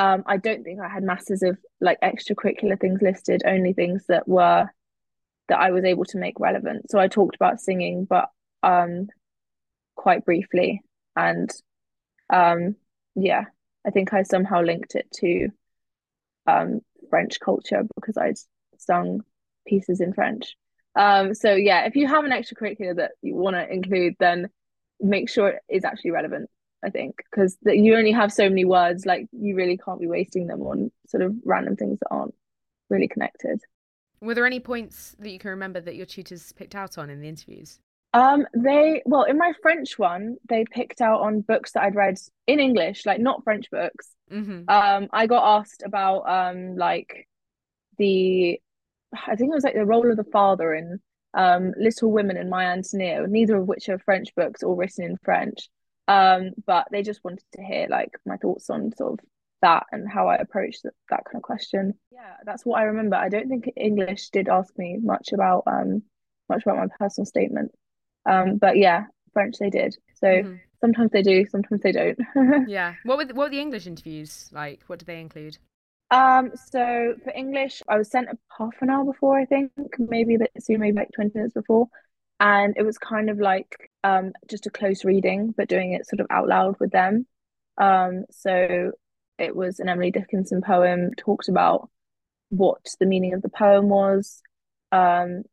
um, 0.00 0.22
I 0.24 0.38
don't 0.38 0.64
think 0.64 0.80
I 0.80 0.88
had 0.88 1.02
masses 1.02 1.42
of 1.42 1.58
like 1.78 2.00
extracurricular 2.00 2.80
things 2.80 3.02
listed, 3.02 3.42
only 3.44 3.74
things 3.74 4.06
that 4.08 4.26
were 4.26 4.66
that 5.50 5.60
I 5.60 5.72
was 5.72 5.84
able 5.84 6.06
to 6.06 6.18
make 6.18 6.40
relevant. 6.40 6.90
So 6.90 6.98
I 6.98 7.06
talked 7.08 7.36
about 7.36 7.60
singing, 7.60 8.06
but 8.06 8.30
um, 8.62 9.08
quite 9.96 10.24
briefly, 10.24 10.80
and 11.16 11.50
um, 12.30 12.76
yeah, 13.14 13.44
I 13.86 13.90
think 13.90 14.12
I 14.12 14.22
somehow 14.22 14.62
linked 14.62 14.94
it 14.94 15.10
to 15.20 15.48
um, 16.46 16.80
French 17.08 17.40
culture 17.40 17.82
because 17.94 18.16
I'd 18.16 18.36
sung 18.78 19.22
pieces 19.66 20.00
in 20.00 20.12
French. 20.12 20.56
Um, 20.96 21.34
so 21.34 21.54
yeah, 21.54 21.84
if 21.86 21.96
you 21.96 22.06
have 22.06 22.24
an 22.24 22.32
extracurricular 22.32 22.96
that 22.96 23.12
you 23.22 23.34
want 23.36 23.56
to 23.56 23.72
include, 23.72 24.14
then 24.18 24.48
make 25.00 25.30
sure 25.30 25.48
it 25.48 25.62
is 25.68 25.84
actually 25.84 26.10
relevant. 26.10 26.50
I 26.82 26.88
think, 26.88 27.16
because 27.30 27.58
you 27.66 27.94
only 27.94 28.12
have 28.12 28.32
so 28.32 28.48
many 28.48 28.64
words, 28.64 29.04
like 29.04 29.26
you 29.32 29.54
really 29.54 29.76
can't 29.76 30.00
be 30.00 30.06
wasting 30.06 30.46
them 30.46 30.62
on 30.62 30.90
sort 31.06 31.22
of 31.22 31.34
random 31.44 31.76
things 31.76 31.98
that 31.98 32.08
aren't 32.10 32.34
really 32.88 33.06
connected. 33.06 33.60
Were 34.22 34.34
there 34.34 34.46
any 34.46 34.60
points 34.60 35.14
that 35.18 35.30
you 35.30 35.38
can 35.38 35.50
remember 35.50 35.82
that 35.82 35.96
your 35.96 36.06
tutors 36.06 36.52
picked 36.52 36.74
out 36.74 36.96
on 36.96 37.10
in 37.10 37.20
the 37.20 37.28
interviews? 37.28 37.80
Um, 38.12 38.46
they 38.54 39.02
well, 39.06 39.22
in 39.22 39.38
my 39.38 39.52
French 39.62 39.98
one, 39.98 40.36
they 40.48 40.64
picked 40.64 41.00
out 41.00 41.20
on 41.20 41.42
books 41.42 41.72
that 41.72 41.84
I'd 41.84 41.94
read 41.94 42.18
in 42.46 42.58
English, 42.58 43.06
like 43.06 43.20
not 43.20 43.44
French 43.44 43.70
books. 43.70 44.10
Mm-hmm. 44.30 44.68
Um, 44.68 45.08
I 45.12 45.26
got 45.26 45.60
asked 45.60 45.82
about 45.84 46.28
um 46.28 46.76
like 46.76 47.28
the 47.98 48.60
I 49.12 49.36
think 49.36 49.50
it 49.50 49.54
was 49.54 49.64
like 49.64 49.74
the 49.74 49.86
role 49.86 50.10
of 50.10 50.16
the 50.16 50.24
father 50.24 50.74
in 50.74 51.00
um 51.34 51.72
Little 51.78 52.10
Women 52.10 52.36
and 52.36 52.50
My 52.50 52.66
Antonia, 52.66 53.26
neither 53.28 53.56
of 53.56 53.68
which 53.68 53.88
are 53.88 53.98
French 53.98 54.34
books 54.34 54.62
or 54.62 54.74
written 54.74 55.04
in 55.04 55.16
French. 55.22 55.68
Um, 56.08 56.50
but 56.66 56.88
they 56.90 57.02
just 57.02 57.22
wanted 57.22 57.44
to 57.52 57.62
hear 57.62 57.86
like 57.88 58.10
my 58.26 58.36
thoughts 58.36 58.68
on 58.70 58.92
sort 58.96 59.12
of 59.12 59.20
that 59.62 59.86
and 59.92 60.10
how 60.10 60.26
I 60.28 60.36
approached 60.36 60.82
that, 60.82 60.94
that 61.10 61.24
kind 61.24 61.36
of 61.36 61.42
question. 61.42 61.94
Yeah, 62.10 62.34
that's 62.44 62.64
what 62.66 62.80
I 62.80 62.84
remember. 62.84 63.14
I 63.14 63.28
don't 63.28 63.48
think 63.48 63.70
English 63.76 64.30
did 64.30 64.48
ask 64.48 64.76
me 64.76 64.98
much 65.00 65.32
about 65.32 65.62
um 65.68 66.02
much 66.48 66.62
about 66.64 66.78
my 66.78 66.88
personal 66.98 67.26
statement. 67.26 67.70
Um, 68.26 68.58
but 68.58 68.76
yeah, 68.76 69.04
French 69.32 69.56
they 69.58 69.70
did. 69.70 69.96
So 70.14 70.26
mm-hmm. 70.26 70.54
sometimes 70.80 71.10
they 71.12 71.22
do, 71.22 71.46
sometimes 71.48 71.80
they 71.82 71.92
don't. 71.92 72.18
yeah. 72.68 72.94
What 73.04 73.18
were 73.18 73.24
the, 73.24 73.34
what 73.34 73.44
were 73.44 73.50
the 73.50 73.60
English 73.60 73.86
interviews 73.86 74.48
like? 74.52 74.82
What 74.86 74.98
did 74.98 75.06
they 75.06 75.20
include? 75.20 75.58
Um, 76.10 76.50
so 76.70 77.14
for 77.22 77.30
English, 77.30 77.82
I 77.88 77.96
was 77.96 78.10
sent 78.10 78.28
a 78.28 78.38
half 78.58 78.74
an 78.80 78.90
hour 78.90 79.04
before, 79.04 79.38
I 79.38 79.44
think, 79.44 79.70
maybe 79.98 80.34
a 80.34 80.40
bit 80.40 80.50
soon, 80.58 80.80
maybe 80.80 80.96
like 80.96 81.12
20 81.14 81.30
minutes 81.34 81.54
before. 81.54 81.86
And 82.40 82.74
it 82.76 82.82
was 82.82 82.98
kind 82.98 83.28
of 83.28 83.38
like 83.38 83.90
um 84.02 84.32
just 84.48 84.66
a 84.66 84.70
close 84.70 85.04
reading, 85.04 85.54
but 85.56 85.68
doing 85.68 85.92
it 85.92 86.06
sort 86.06 86.20
of 86.20 86.26
out 86.30 86.48
loud 86.48 86.76
with 86.80 86.90
them. 86.90 87.26
Um, 87.78 88.24
so 88.30 88.92
it 89.38 89.54
was 89.54 89.78
an 89.78 89.88
Emily 89.88 90.10
Dickinson 90.10 90.62
poem, 90.62 91.12
talked 91.16 91.48
about 91.48 91.90
what 92.50 92.84
the 92.98 93.06
meaning 93.06 93.34
of 93.34 93.42
the 93.42 93.48
poem 93.48 93.88
was. 93.88 94.42
Um, 94.92 95.44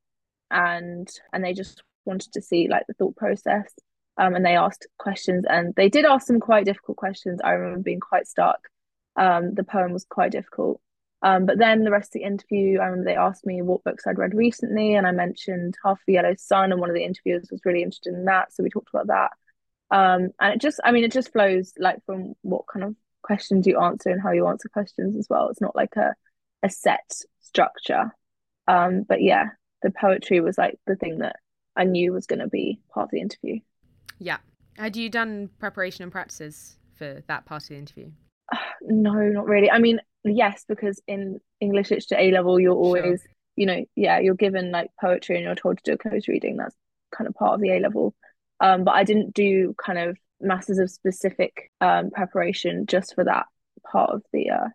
and 0.50 1.09
and 1.33 1.43
they 1.43 1.53
just 1.53 1.83
wanted 2.08 2.34
to 2.34 2.42
see 2.42 2.68
like 2.68 2.88
the 2.88 2.94
thought 2.94 3.16
process. 3.16 3.72
Um, 4.20 4.34
and 4.34 4.44
they 4.44 4.56
asked 4.56 4.88
questions 4.98 5.46
and 5.48 5.76
they 5.76 5.90
did 5.90 6.04
ask 6.04 6.26
some 6.26 6.40
quite 6.40 6.66
difficult 6.66 6.98
questions. 6.98 7.40
I 7.44 7.52
remember 7.52 7.84
being 7.84 8.00
quite 8.00 8.28
stuck 8.28 8.68
um, 9.18 9.56
the 9.56 9.64
poem 9.64 9.92
was 9.92 10.06
quite 10.06 10.32
difficult. 10.32 10.80
Um, 11.24 11.48
but 11.48 11.58
then 11.58 11.84
the 11.84 11.92
rest 11.92 12.10
of 12.10 12.20
the 12.20 12.28
interview, 12.28 12.80
I 12.80 12.86
remember 12.86 13.10
they 13.10 13.18
asked 13.18 13.46
me 13.46 13.64
what 13.64 13.84
books 13.84 14.06
I'd 14.06 14.20
read 14.20 14.36
recently, 14.36 14.94
and 14.94 15.08
I 15.08 15.12
mentioned 15.12 15.76
Half 15.84 16.00
the 16.06 16.14
Yellow 16.14 16.36
Sun, 16.38 16.72
and 16.72 16.80
one 16.80 16.92
of 16.92 16.96
the 16.96 17.04
interviewers 17.04 17.50
was 17.52 17.66
really 17.66 17.82
interested 17.82 18.14
in 18.14 18.26
that, 18.26 18.54
so 18.54 18.62
we 18.62 18.70
talked 18.70 18.90
about 18.94 19.08
that. 19.08 19.32
Um, 19.90 20.30
and 20.40 20.54
it 20.54 20.62
just, 20.62 20.80
I 20.84 20.92
mean, 20.92 21.04
it 21.04 21.12
just 21.12 21.32
flows 21.32 21.74
like 21.80 22.06
from 22.06 22.36
what 22.44 22.66
kind 22.72 22.86
of 22.86 22.96
questions 23.24 23.66
you 23.66 23.80
answer 23.80 24.10
and 24.10 24.22
how 24.22 24.32
you 24.32 24.48
answer 24.48 24.70
questions 24.70 25.18
as 25.18 25.28
well. 25.30 25.50
It's 25.50 25.62
not 25.62 25.76
like 25.76 25.96
a 25.96 26.14
a 26.64 26.70
set 26.70 27.12
structure. 27.42 28.12
Um, 28.68 29.04
but 29.04 29.22
yeah, 29.22 29.50
the 29.82 29.92
poetry 29.92 30.42
was 30.42 30.58
like 30.58 30.80
the 30.86 30.96
thing 30.96 31.20
that 31.20 31.38
I 31.77 31.84
knew 31.84 32.12
was 32.12 32.25
going 32.25 32.39
to 32.39 32.48
be 32.48 32.79
part 32.93 33.05
of 33.05 33.12
the 33.12 33.22
interview. 33.22 33.60
Yeah. 34.19 34.38
Had 34.75 34.98
you 34.98 35.10
done 35.10 35.50
preparation 35.60 36.03
and 36.03 36.12
practices 36.12 36.77
for 36.96 37.24
that 37.27 37.46
part 37.46 37.63
of 37.63 37.69
the 37.69 37.77
interview? 37.77 38.12
no, 38.81 39.13
not 39.13 39.46
really. 39.46 39.72
I 39.72 39.79
mean, 39.79 40.01
yes, 40.24 40.65
because 40.67 41.01
in 41.07 41.39
English 41.62 41.91
literature 41.91 42.17
A 42.17 42.31
level, 42.31 42.60
you're 42.60 42.75
always, 42.75 43.22
sure. 43.22 43.31
you 43.55 43.65
know, 43.65 43.86
yeah, 43.96 44.19
you're 44.19 44.36
given 44.36 44.72
like 44.72 44.89
poetry 45.00 45.36
and 45.36 45.46
you're 45.46 45.55
told 45.55 45.77
to 45.77 45.84
do 45.84 45.93
a 45.93 45.98
close 45.98 46.27
reading. 46.27 46.57
That's 46.57 46.75
kind 47.15 47.27
of 47.27 47.36
part 47.36 47.53
of 47.53 47.62
the 47.62 47.72
A 47.72 47.79
level. 47.79 48.15
Um, 48.60 48.84
but 48.84 48.96
I 48.96 49.03
didn't 49.03 49.34
do 49.34 49.75
kind 49.84 50.00
of 50.00 50.17
masses 50.39 50.77
of 50.77 50.91
specific 50.91 51.72
um 51.81 52.12
preparation 52.12 52.86
just 52.86 53.15
for 53.15 53.24
that 53.24 53.48
part 53.91 54.12
of 54.12 54.22
the 54.31 54.51
uh 54.51 54.67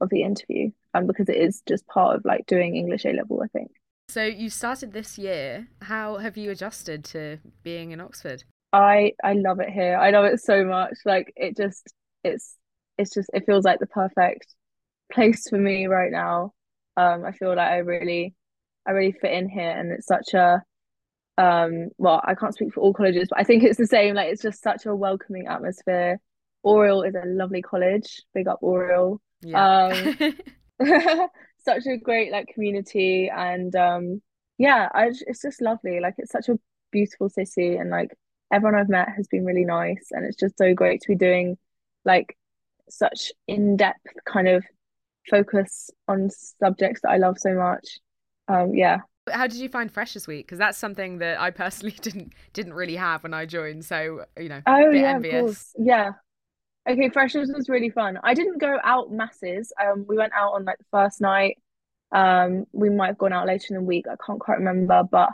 of 0.00 0.10
the 0.10 0.22
interview. 0.22 0.70
Um, 0.94 1.06
because 1.06 1.28
it 1.28 1.36
is 1.36 1.62
just 1.66 1.86
part 1.86 2.16
of 2.16 2.24
like 2.24 2.46
doing 2.46 2.76
English 2.76 3.04
A 3.04 3.12
level, 3.12 3.40
I 3.42 3.46
think. 3.46 3.70
So 4.08 4.24
you 4.24 4.50
started 4.50 4.92
this 4.92 5.18
year. 5.18 5.68
How 5.80 6.18
have 6.18 6.36
you 6.36 6.50
adjusted 6.50 7.04
to 7.06 7.38
being 7.62 7.92
in 7.92 8.00
Oxford? 8.00 8.44
I 8.72 9.12
I 9.22 9.34
love 9.34 9.60
it 9.60 9.70
here. 9.70 9.96
I 9.96 10.10
love 10.10 10.24
it 10.24 10.40
so 10.40 10.64
much. 10.64 10.94
Like 11.04 11.32
it 11.36 11.56
just 11.56 11.92
it's 12.24 12.56
it's 12.98 13.14
just 13.14 13.30
it 13.32 13.44
feels 13.46 13.64
like 13.64 13.80
the 13.80 13.86
perfect 13.86 14.54
place 15.12 15.48
for 15.48 15.58
me 15.58 15.86
right 15.86 16.10
now. 16.10 16.52
Um, 16.96 17.24
I 17.24 17.32
feel 17.32 17.50
like 17.50 17.58
I 17.70 17.78
really, 17.78 18.34
I 18.86 18.92
really 18.92 19.12
fit 19.12 19.32
in 19.32 19.48
here, 19.48 19.70
and 19.70 19.92
it's 19.92 20.06
such 20.06 20.34
a, 20.34 20.62
um, 21.38 21.88
well, 21.98 22.20
I 22.24 22.34
can't 22.34 22.54
speak 22.54 22.72
for 22.74 22.80
all 22.80 22.92
colleges, 22.92 23.28
but 23.30 23.40
I 23.40 23.44
think 23.44 23.62
it's 23.62 23.78
the 23.78 23.86
same. 23.86 24.14
Like 24.14 24.28
it's 24.30 24.42
just 24.42 24.62
such 24.62 24.86
a 24.86 24.94
welcoming 24.94 25.46
atmosphere. 25.46 26.20
Oriel 26.62 27.02
is 27.02 27.14
a 27.14 27.26
lovely 27.26 27.62
college. 27.62 28.22
Big 28.34 28.48
up 28.48 28.60
Oriel. 28.62 29.20
Yeah. 29.42 29.88
Um, 29.92 30.34
such 31.64 31.86
a 31.86 31.96
great 31.96 32.32
like 32.32 32.48
community, 32.48 33.30
and 33.34 33.74
um, 33.76 34.22
yeah, 34.58 34.88
I 34.94 35.10
it's 35.26 35.42
just 35.42 35.60
lovely. 35.60 36.00
Like 36.00 36.14
it's 36.18 36.32
such 36.32 36.48
a 36.48 36.58
beautiful 36.90 37.28
city, 37.28 37.76
and 37.76 37.90
like 37.90 38.16
everyone 38.52 38.78
I've 38.78 38.88
met 38.88 39.08
has 39.16 39.28
been 39.28 39.44
really 39.44 39.64
nice, 39.64 40.08
and 40.10 40.24
it's 40.24 40.36
just 40.36 40.58
so 40.58 40.74
great 40.74 41.00
to 41.02 41.08
be 41.08 41.16
doing 41.16 41.56
like 42.04 42.36
such 42.88 43.32
in-depth 43.48 44.06
kind 44.26 44.48
of 44.48 44.64
focus 45.30 45.90
on 46.08 46.30
subjects 46.30 47.00
that 47.02 47.10
I 47.10 47.16
love 47.16 47.38
so 47.38 47.54
much. 47.54 48.00
Um, 48.48 48.74
yeah. 48.74 48.98
How 49.30 49.46
did 49.46 49.58
you 49.58 49.68
find 49.68 49.90
Freshers 49.90 50.26
Week? 50.26 50.46
Because 50.46 50.58
that's 50.58 50.76
something 50.76 51.18
that 51.18 51.40
I 51.40 51.50
personally 51.50 51.96
didn't 52.02 52.32
didn't 52.52 52.74
really 52.74 52.96
have 52.96 53.22
when 53.22 53.34
I 53.34 53.46
joined. 53.46 53.84
So 53.84 54.24
you 54.38 54.48
know, 54.48 54.60
oh 54.66 54.90
yeah, 54.90 55.14
envious. 55.14 55.34
of 55.34 55.40
course, 55.40 55.74
yeah. 55.78 56.10
Okay, 56.88 57.10
Freshers 57.10 57.50
was 57.54 57.68
really 57.68 57.90
fun. 57.90 58.18
I 58.22 58.34
didn't 58.34 58.58
go 58.58 58.78
out 58.82 59.12
masses. 59.12 59.72
Um, 59.80 60.04
we 60.08 60.16
went 60.16 60.32
out 60.32 60.54
on 60.54 60.64
like 60.64 60.78
the 60.78 60.84
first 60.90 61.20
night. 61.20 61.58
Um, 62.10 62.64
we 62.72 62.90
might 62.90 63.06
have 63.08 63.18
gone 63.18 63.32
out 63.32 63.46
later 63.46 63.66
in 63.70 63.76
the 63.76 63.82
week. 63.86 64.06
I 64.08 64.16
can't 64.24 64.40
quite 64.40 64.58
remember, 64.58 65.02
but 65.08 65.30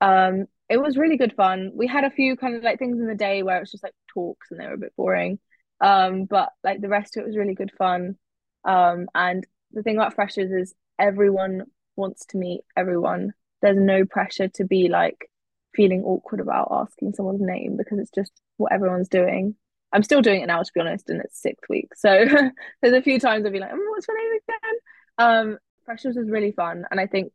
um, 0.00 0.46
it 0.68 0.78
was 0.78 0.96
really 0.96 1.18
good 1.18 1.34
fun. 1.34 1.72
We 1.74 1.86
had 1.86 2.04
a 2.04 2.10
few 2.10 2.36
kind 2.36 2.56
of 2.56 2.62
like 2.62 2.78
things 2.78 3.00
in 3.00 3.06
the 3.06 3.14
day 3.14 3.42
where 3.42 3.58
it 3.58 3.60
was 3.60 3.70
just 3.70 3.82
like 3.82 3.94
talks 4.12 4.50
and 4.50 4.58
they 4.58 4.66
were 4.66 4.74
a 4.74 4.78
bit 4.78 4.96
boring. 4.96 5.38
Um, 5.80 6.24
but 6.24 6.50
like 6.64 6.80
the 6.80 6.88
rest 6.88 7.16
of 7.16 7.22
it 7.22 7.26
was 7.26 7.36
really 7.36 7.54
good 7.54 7.72
fun. 7.76 8.16
Um, 8.64 9.08
and 9.14 9.46
the 9.72 9.82
thing 9.82 9.96
about 9.96 10.14
freshers 10.14 10.50
is 10.50 10.74
everyone 10.98 11.64
wants 11.96 12.24
to 12.26 12.38
meet 12.38 12.62
everyone. 12.76 13.32
There's 13.60 13.78
no 13.78 14.06
pressure 14.06 14.48
to 14.48 14.64
be 14.64 14.88
like 14.88 15.30
feeling 15.74 16.02
awkward 16.02 16.40
about 16.40 16.68
asking 16.70 17.12
someone's 17.12 17.42
name 17.42 17.76
because 17.76 17.98
it's 17.98 18.10
just 18.10 18.32
what 18.56 18.72
everyone's 18.72 19.08
doing. 19.08 19.54
I'm 19.92 20.02
still 20.02 20.22
doing 20.22 20.42
it 20.42 20.46
now, 20.46 20.62
to 20.62 20.72
be 20.74 20.80
honest, 20.80 21.08
and 21.08 21.20
it's 21.22 21.40
sixth 21.40 21.68
week. 21.68 21.94
So 21.96 22.08
there's 22.82 22.94
a 22.94 23.02
few 23.02 23.18
times 23.18 23.44
I'll 23.44 23.52
be 23.52 23.60
like, 23.60 23.70
oh, 23.72 23.90
what's 23.90 24.06
your 24.06 24.18
name 24.18 24.40
again? 24.48 24.78
Um, 25.18 25.58
freshers 25.84 26.16
was 26.16 26.30
really 26.30 26.52
fun. 26.52 26.84
And 26.90 27.00
I 27.00 27.06
think 27.06 27.32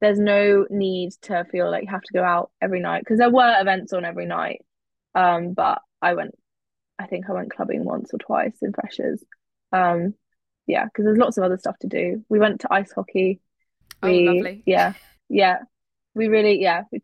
there's 0.00 0.18
no 0.18 0.66
need 0.70 1.12
to 1.22 1.44
feel 1.44 1.70
like 1.70 1.84
you 1.84 1.90
have 1.90 2.02
to 2.02 2.12
go 2.12 2.24
out 2.24 2.50
every 2.60 2.80
night 2.80 3.02
because 3.02 3.18
there 3.18 3.30
were 3.30 3.54
events 3.60 3.92
on 3.92 4.04
every 4.04 4.26
night. 4.26 4.64
Um, 5.14 5.52
but 5.52 5.82
I 6.00 6.14
went 6.14 6.34
I 6.98 7.06
think 7.06 7.28
I 7.28 7.32
went 7.32 7.50
clubbing 7.50 7.84
once 7.84 8.12
or 8.12 8.18
twice 8.18 8.56
in 8.62 8.72
freshers. 8.72 9.22
Um, 9.72 10.14
yeah, 10.66 10.84
because 10.84 11.04
there's 11.04 11.18
lots 11.18 11.36
of 11.36 11.44
other 11.44 11.58
stuff 11.58 11.78
to 11.80 11.88
do. 11.88 12.24
We 12.28 12.38
went 12.38 12.60
to 12.60 12.72
ice 12.72 12.92
hockey. 12.92 13.40
Oh, 14.02 14.08
we, 14.08 14.28
oh, 14.28 14.32
lovely. 14.32 14.62
Yeah, 14.66 14.94
yeah. 15.28 15.58
We 16.14 16.28
really, 16.28 16.60
yeah, 16.60 16.82
we 16.92 17.00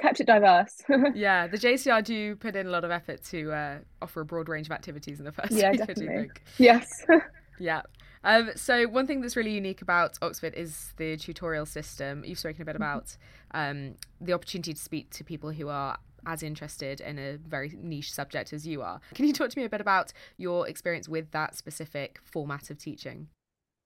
kept 0.00 0.20
it 0.20 0.26
diverse. 0.26 0.80
yeah, 1.14 1.46
the 1.46 1.58
JCR 1.58 2.02
do 2.02 2.36
put 2.36 2.56
in 2.56 2.66
a 2.66 2.70
lot 2.70 2.84
of 2.84 2.90
effort 2.90 3.22
to 3.24 3.52
uh, 3.52 3.78
offer 4.00 4.22
a 4.22 4.24
broad 4.24 4.48
range 4.48 4.66
of 4.68 4.72
activities 4.72 5.18
in 5.18 5.26
the 5.26 5.32
first 5.32 5.52
yeah, 5.52 5.72
definitely. 5.72 6.30
Yes. 6.56 7.04
yeah. 7.60 7.82
Um, 8.24 8.50
so 8.56 8.88
one 8.88 9.06
thing 9.06 9.20
that's 9.20 9.36
really 9.36 9.52
unique 9.52 9.82
about 9.82 10.18
Oxford 10.22 10.54
is 10.54 10.94
the 10.96 11.16
tutorial 11.16 11.66
system. 11.66 12.24
You've 12.24 12.38
spoken 12.38 12.62
a 12.62 12.64
bit 12.64 12.74
mm-hmm. 12.74 12.82
about 12.82 13.16
um, 13.52 13.94
the 14.20 14.32
opportunity 14.32 14.72
to 14.72 14.80
speak 14.80 15.10
to 15.10 15.24
people 15.24 15.50
who 15.50 15.68
are 15.68 15.98
as 16.26 16.42
interested 16.42 17.00
in 17.00 17.18
a 17.18 17.36
very 17.36 17.72
niche 17.80 18.12
subject 18.12 18.52
as 18.52 18.66
you 18.66 18.82
are. 18.82 19.00
Can 19.14 19.26
you 19.26 19.32
talk 19.32 19.50
to 19.50 19.58
me 19.58 19.64
a 19.64 19.68
bit 19.68 19.80
about 19.80 20.12
your 20.38 20.66
experience 20.66 21.08
with 21.08 21.30
that 21.30 21.56
specific 21.56 22.20
format 22.24 22.70
of 22.70 22.78
teaching? 22.78 23.28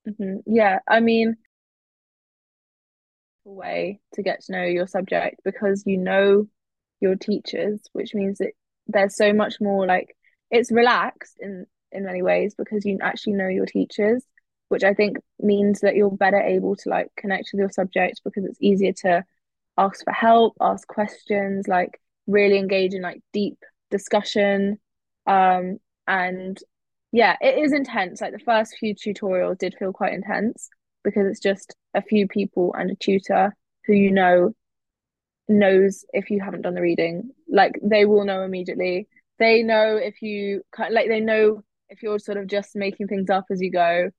Mm-hmm. 0.09 0.39
Yeah, 0.47 0.79
I 0.89 1.00
mean, 1.00 1.37
way 3.45 4.01
to 4.15 4.23
get 4.23 4.43
to 4.45 4.53
know 4.53 4.65
your 4.65 4.87
subject 4.87 5.41
because 5.45 5.85
you 5.87 5.97
know 5.97 6.47
your 7.01 7.17
teachers, 7.17 7.81
which 7.93 8.15
means 8.15 8.39
that 8.39 8.53
there's 8.87 9.17
so 9.17 9.33
much 9.33 9.61
more 9.61 9.87
like 9.87 10.17
it's 10.51 10.73
relaxed 10.73 11.37
in 11.41 11.67
in 11.93 12.05
many 12.05 12.23
ways 12.23 12.55
because 12.57 12.85
you 12.85 12.99
actually 13.03 13.35
know 13.35 13.49
your 13.49 13.67
teachers, 13.67 14.25
which 14.69 14.85
I 14.85 14.95
think 14.95 15.19
means 15.41 15.81
that 15.81 15.97
you're 15.97 16.11
better 16.11 16.41
able 16.41 16.77
to 16.77 16.89
like 16.89 17.09
connect 17.17 17.51
with 17.53 17.61
your 17.61 17.71
subject 17.71 18.21
because 18.25 18.45
it's 18.45 18.59
easier 18.61 18.93
to 19.05 19.25
ask 19.79 20.05
for 20.05 20.13
help, 20.13 20.57
ask 20.61 20.87
questions, 20.87 21.67
like 21.67 22.01
really 22.27 22.59
engage 22.59 22.95
in 22.95 23.03
like 23.03 23.23
deep 23.33 23.59
discussion. 23.91 24.79
Um 25.27 25.79
and 26.07 26.59
yeah 27.13 27.37
it 27.41 27.59
is 27.59 27.73
intense. 27.73 28.21
Like 28.21 28.33
the 28.33 28.39
first 28.39 28.77
few 28.79 28.95
tutorials 28.95 29.59
did 29.59 29.75
feel 29.79 29.93
quite 29.93 30.13
intense 30.13 30.71
because 31.04 31.26
it's 31.26 31.40
just 31.40 31.75
a 31.95 32.02
few 32.02 32.28
people 32.28 32.75
and 32.78 32.90
a 32.90 32.95
tutor 32.95 33.54
who 33.87 33.92
you 33.92 34.11
know 34.11 34.54
knows 35.49 36.04
if 36.12 36.30
you 36.30 36.40
haven't 36.40 36.62
done 36.62 36.75
the 36.75 36.80
reading. 36.80 37.30
Like 37.49 37.78
they 37.83 38.04
will 38.04 38.25
know 38.25 38.42
immediately. 38.42 39.09
They 39.38 39.62
know 39.62 39.97
if 39.97 40.23
you 40.23 40.62
like 40.90 41.09
they 41.09 41.21
know 41.21 41.62
if 41.88 42.02
you're 42.02 42.19
sort 42.19 42.38
of 42.38 42.47
just 42.47 42.76
making 42.76 43.09
things 43.09 43.30
up 43.30 43.47
as 43.50 43.61
you 43.61 43.71
go. 43.71 44.11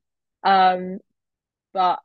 Um 0.44 1.00
but 1.74 2.00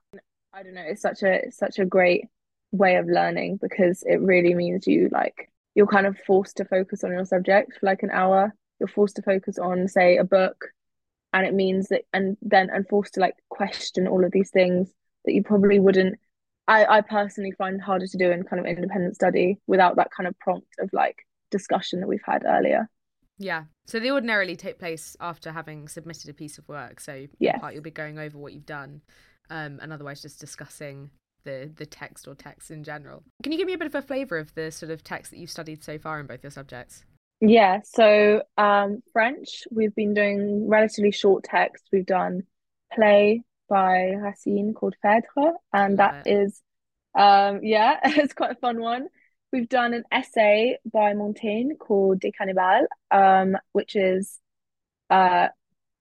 i 0.53 0.63
don't 0.63 0.75
know 0.75 0.85
it's 0.87 1.03
such 1.03 1.25
a 1.25 1.47
it's 1.47 1.59
such 1.59 1.81
a 1.81 1.85
great 1.85 2.27
way 2.71 2.95
of 2.97 3.07
learning 3.07 3.59
because 3.61 4.05
it 4.07 4.21
really 4.21 4.55
means 4.55 4.87
you 4.87 5.09
like 5.11 5.51
you're 5.77 5.87
kind 5.87 6.07
of 6.07 6.17
forced 6.27 6.57
to 6.57 6.65
focus 6.65 7.05
on 7.05 7.13
your 7.13 7.27
subject 7.27 7.75
for 7.79 7.87
like 7.87 8.03
an 8.03 8.11
hour. 8.11 8.53
You're 8.81 8.89
forced 8.89 9.17
to 9.17 9.23
focus 9.23 9.59
on 9.59 9.87
say 9.89 10.17
a 10.17 10.25
book 10.25 10.57
and 11.37 11.47
it 11.47 11.55
means 11.55 11.89
that 11.89 12.03
and 12.13 12.37
then 12.41 12.71
and 12.71 12.89
forced 12.89 13.15
to 13.15 13.21
like 13.21 13.35
question 13.51 14.09
all 14.09 14.25
of 14.25 14.33
these 14.33 14.51
things 14.51 14.91
that 15.25 15.35
you 15.35 15.43
probably 15.43 15.79
wouldn't 15.79 16.19
I, 16.67 16.85
I 16.87 17.01
personally 17.03 17.53
find 17.53 17.81
harder 17.81 18.07
to 18.07 18.17
do 18.17 18.31
in 18.31 18.43
kind 18.43 18.59
of 18.59 18.67
independent 18.67 19.15
study 19.15 19.59
without 19.67 19.97
that 19.97 20.09
kind 20.17 20.27
of 20.27 20.37
prompt 20.39 20.75
of 20.81 20.91
like 20.93 21.19
discussion 21.51 22.01
that 22.01 22.09
we've 22.09 22.21
had 22.25 22.43
earlier 22.45 22.89
Yeah. 23.39 23.65
So 23.87 24.01
they 24.01 24.11
ordinarily 24.11 24.57
take 24.57 24.79
place 24.79 25.15
after 25.21 25.53
having 25.53 25.89
submitted 25.89 26.31
a 26.31 26.35
piece 26.35 26.59
of 26.59 26.67
work. 26.69 27.01
So 27.01 27.27
yes. 27.39 27.61
part 27.61 27.75
you'll 27.75 27.83
be 27.83 27.91
going 27.91 28.19
over 28.19 28.39
what 28.39 28.53
you've 28.53 28.67
done, 28.67 29.03
um, 29.51 29.79
and 29.83 29.93
otherwise 29.93 30.23
just 30.23 30.41
discussing 30.41 31.11
the 31.45 31.71
the 31.77 31.87
text 31.87 32.27
or 32.27 32.35
texts 32.35 32.71
in 32.71 32.83
general. 32.83 33.23
Can 33.43 33.53
you 33.53 33.59
give 33.59 33.67
me 33.67 33.75
a 33.75 33.79
bit 33.79 33.87
of 33.87 33.95
a 33.95 34.03
flavour 34.03 34.39
of 34.39 34.55
the 34.55 34.71
sort 34.71 34.91
of 34.91 35.05
text 35.05 35.31
that 35.31 35.39
you've 35.39 35.51
studied 35.51 35.85
so 35.85 35.99
far 35.99 36.19
in 36.19 36.27
both 36.27 36.43
your 36.43 36.51
subjects? 36.51 37.05
Yeah, 37.41 37.81
so 37.85 38.43
um, 38.57 39.03
French, 39.13 39.65
we've 39.71 39.95
been 39.95 40.15
doing 40.15 40.69
relatively 40.69 41.13
short 41.13 41.45
text. 41.45 41.85
We've 41.93 42.07
done 42.07 42.45
play 42.93 43.43
by 43.69 44.13
Racine 44.13 44.73
called 44.73 44.95
Phèdre, 45.05 45.53
and 45.73 45.99
that 45.99 46.27
is, 46.27 46.63
um, 47.15 47.61
yeah, 47.63 48.01
it's 48.05 48.33
quite 48.33 48.53
a 48.53 48.61
fun 48.61 48.81
one. 48.81 49.09
We've 49.53 49.69
done 49.69 49.93
an 49.93 50.05
essay 50.11 50.79
by 50.91 51.13
Montaigne 51.13 51.75
called 51.75 52.21
Des 52.21 52.33
Cannibales, 52.33 52.87
um, 53.11 53.57
which 53.73 53.97
is 53.97 54.39
uh, 55.11 55.49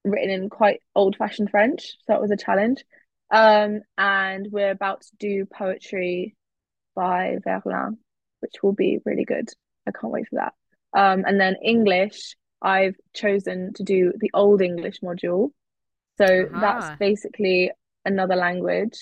written 0.06 0.30
in 0.30 0.50
quite 0.50 0.82
old-fashioned 0.96 1.50
French, 1.52 1.82
so 1.82 1.96
that 2.08 2.22
was 2.22 2.32
a 2.32 2.38
challenge. 2.38 2.86
Um, 3.30 3.82
and 3.98 4.48
we're 4.52 4.72
about 4.72 5.02
to 5.02 5.12
do 5.20 5.46
poetry 5.46 6.36
by 6.96 7.38
Verlaine, 7.44 7.98
which 8.40 8.64
will 8.64 8.74
be 8.74 9.00
really 9.04 9.26
good. 9.26 9.50
I 9.86 9.92
can't 9.92 10.14
wait 10.14 10.28
for 10.30 10.36
that. 10.36 10.54
Um, 10.96 11.26
and 11.28 11.40
then 11.40 11.58
English, 11.62 12.36
I've 12.62 12.96
chosen 13.14 13.74
to 13.74 13.84
do 13.84 14.14
the 14.18 14.32
Old 14.34 14.62
English 14.62 15.02
module. 15.02 15.50
So 16.18 16.26
uh-huh. 16.26 16.60
that's 16.60 16.98
basically 16.98 17.72
another 18.06 18.36
language. 18.36 18.98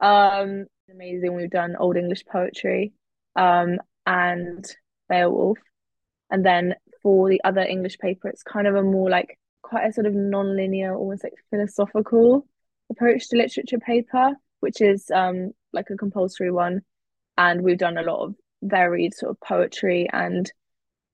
Um, 0.00 0.66
amazing. 0.90 1.34
We've 1.34 1.48
done 1.48 1.76
Old 1.78 1.96
English 1.96 2.24
poetry 2.26 2.92
um, 3.36 3.78
and 4.04 4.64
Beowulf. 5.08 5.58
And 6.28 6.44
then 6.44 6.74
for 7.02 7.28
the 7.28 7.40
other 7.44 7.60
English 7.60 7.98
paper, 7.98 8.28
it's 8.28 8.42
kind 8.42 8.66
of 8.66 8.74
a 8.74 8.82
more 8.82 9.08
like 9.08 9.38
quite 9.62 9.86
a 9.86 9.92
sort 9.92 10.06
of 10.06 10.14
non-linear, 10.14 10.94
almost 10.94 11.22
like 11.22 11.34
philosophical 11.50 12.46
approach 12.90 13.28
to 13.28 13.36
literature 13.36 13.78
paper, 13.78 14.32
which 14.60 14.80
is 14.80 15.10
um, 15.14 15.52
like 15.72 15.90
a 15.90 15.96
compulsory 15.96 16.50
one. 16.50 16.80
And 17.38 17.62
we've 17.62 17.78
done 17.78 17.96
a 17.96 18.02
lot 18.02 18.24
of 18.24 18.34
varied 18.62 19.14
sort 19.14 19.30
of 19.30 19.40
poetry 19.40 20.08
and 20.12 20.50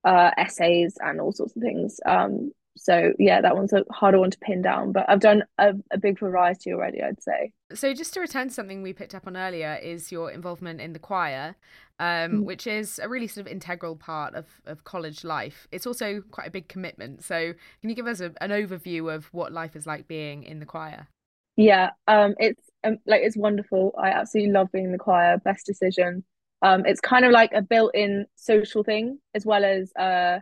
uh, 0.09 0.31
essays 0.39 0.97
and 1.01 1.21
all 1.21 1.33
sorts 1.33 1.55
of 1.55 1.63
things. 1.63 2.01
Um, 2.07 2.53
so 2.79 3.13
yeah, 3.19 3.43
that 3.43 3.55
one's 3.55 3.75
a 3.75 3.85
harder 3.91 4.19
one 4.19 4.31
to 4.31 4.39
pin 4.39 4.63
down, 4.63 4.93
but 4.93 5.05
I've 5.07 5.21
done 5.21 5.43
a, 5.59 5.75
a 5.91 5.99
big 5.99 6.19
variety 6.19 6.73
already, 6.73 7.03
I'd 7.03 7.23
say. 7.23 7.53
So 7.75 7.93
just 7.93 8.15
to 8.15 8.21
return 8.21 8.49
to 8.49 8.55
something 8.55 8.81
we 8.81 8.95
picked 8.95 9.15
up 9.15 9.27
on 9.27 9.37
earlier 9.37 9.79
is 9.83 10.11
your 10.11 10.31
involvement 10.31 10.81
in 10.81 10.95
the 10.95 10.99
choir, 10.99 11.57
um, 11.99 12.07
mm. 12.07 12.45
which 12.45 12.67
is 12.67 12.99
a 13.03 13.09
really 13.09 13.27
sort 13.27 13.47
of 13.47 13.53
integral 13.53 13.97
part 13.97 14.35
of, 14.35 14.47
of 14.65 14.85
college 14.85 15.25
life. 15.25 15.69
It's 15.73 15.87
also 15.87 16.23
quite 16.31 16.49
a 16.49 16.51
big 16.51 16.69
commitment. 16.69 17.23
So 17.23 17.53
can 17.81 17.91
you 17.91 17.97
give 17.97 18.07
us 18.07 18.21
a, 18.21 18.33
an 18.41 18.51
overview 18.51 19.15
of 19.15 19.27
what 19.35 19.53
life 19.53 19.77
is 19.77 19.87
like 19.87 20.09
being 20.09 20.43
in 20.43 20.59
the 20.59 20.67
choir? 20.67 21.09
Yeah, 21.57 21.91
um, 22.07 22.35
it's 22.39 22.63
um, 22.85 22.99
like 23.07 23.21
it's 23.23 23.37
wonderful. 23.37 23.93
I 23.99 24.11
absolutely 24.11 24.53
love 24.53 24.73
being 24.73 24.87
in 24.87 24.93
the 24.93 24.99
choir. 24.99 25.37
Best 25.39 25.67
decision. 25.67 26.25
Um, 26.61 26.85
it's 26.87 27.01
kind 27.01 27.25
of 27.25 27.31
like 27.31 27.53
a 27.53 27.63
built-in 27.63 28.27
social 28.35 28.83
thing 28.83 29.19
as 29.35 29.47
well 29.47 29.65
as 29.65 29.93
uh, 29.95 30.41